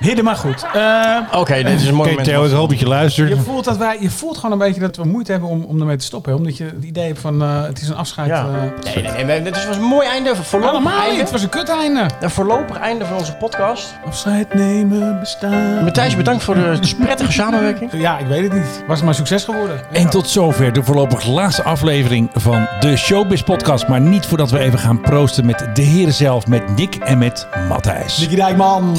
[0.00, 0.66] Hidden maar goed.
[0.74, 2.24] Eh, Oké, dit is een mooi Oké, moment.
[2.24, 3.28] Theo, ik hoop dat je luistert.
[3.28, 5.80] je voelt, dat wij, je voelt gewoon een beetje dat we moeite hebben om, om
[5.80, 6.32] ermee te stoppen.
[6.32, 6.38] Hè?
[6.38, 8.28] Omdat je het idee hebt van, eh, het is een afscheid.
[8.28, 8.46] Ja.
[8.84, 10.36] eh, Nee, nee, nee, dit was een mooi einde.
[10.36, 11.22] Voorlopig Helemaal niet, einde.
[11.22, 12.06] het was een kut einde.
[12.20, 13.94] Een voorlopig einde van onze podcast.
[14.06, 15.82] Afscheid nemen bestaat.
[15.82, 17.90] Matthijs, bedankt voor de prettige samenwerking.
[17.92, 18.84] Ja, ik weet het niet.
[18.86, 19.80] Was het maar succes geworden?
[19.92, 23.88] En tot zover de voorlopig laatste aflevering van de Showbiz Podcast.
[23.88, 27.46] Maar niet voordat we even gaan proosten met de heren zelf, met Nick en met
[27.68, 28.18] Matthijs.
[28.18, 28.96] Nicky Dijkman.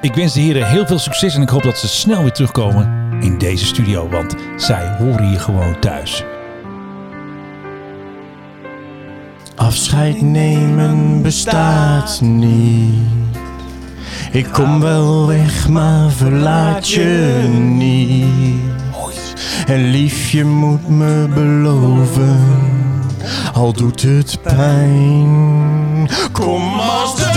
[0.00, 2.90] Ik wens de heren heel veel succes en ik hoop dat ze snel weer terugkomen
[3.20, 4.08] in deze studio.
[4.08, 6.24] Want zij horen hier gewoon thuis.
[9.56, 13.08] Afscheid nemen bestaat niet.
[14.32, 18.60] Ik kom wel weg, maar verlaat je niet.
[19.66, 22.40] En liefje moet me beloven,
[23.52, 26.08] al doet het pijn.
[26.32, 27.29] Kom als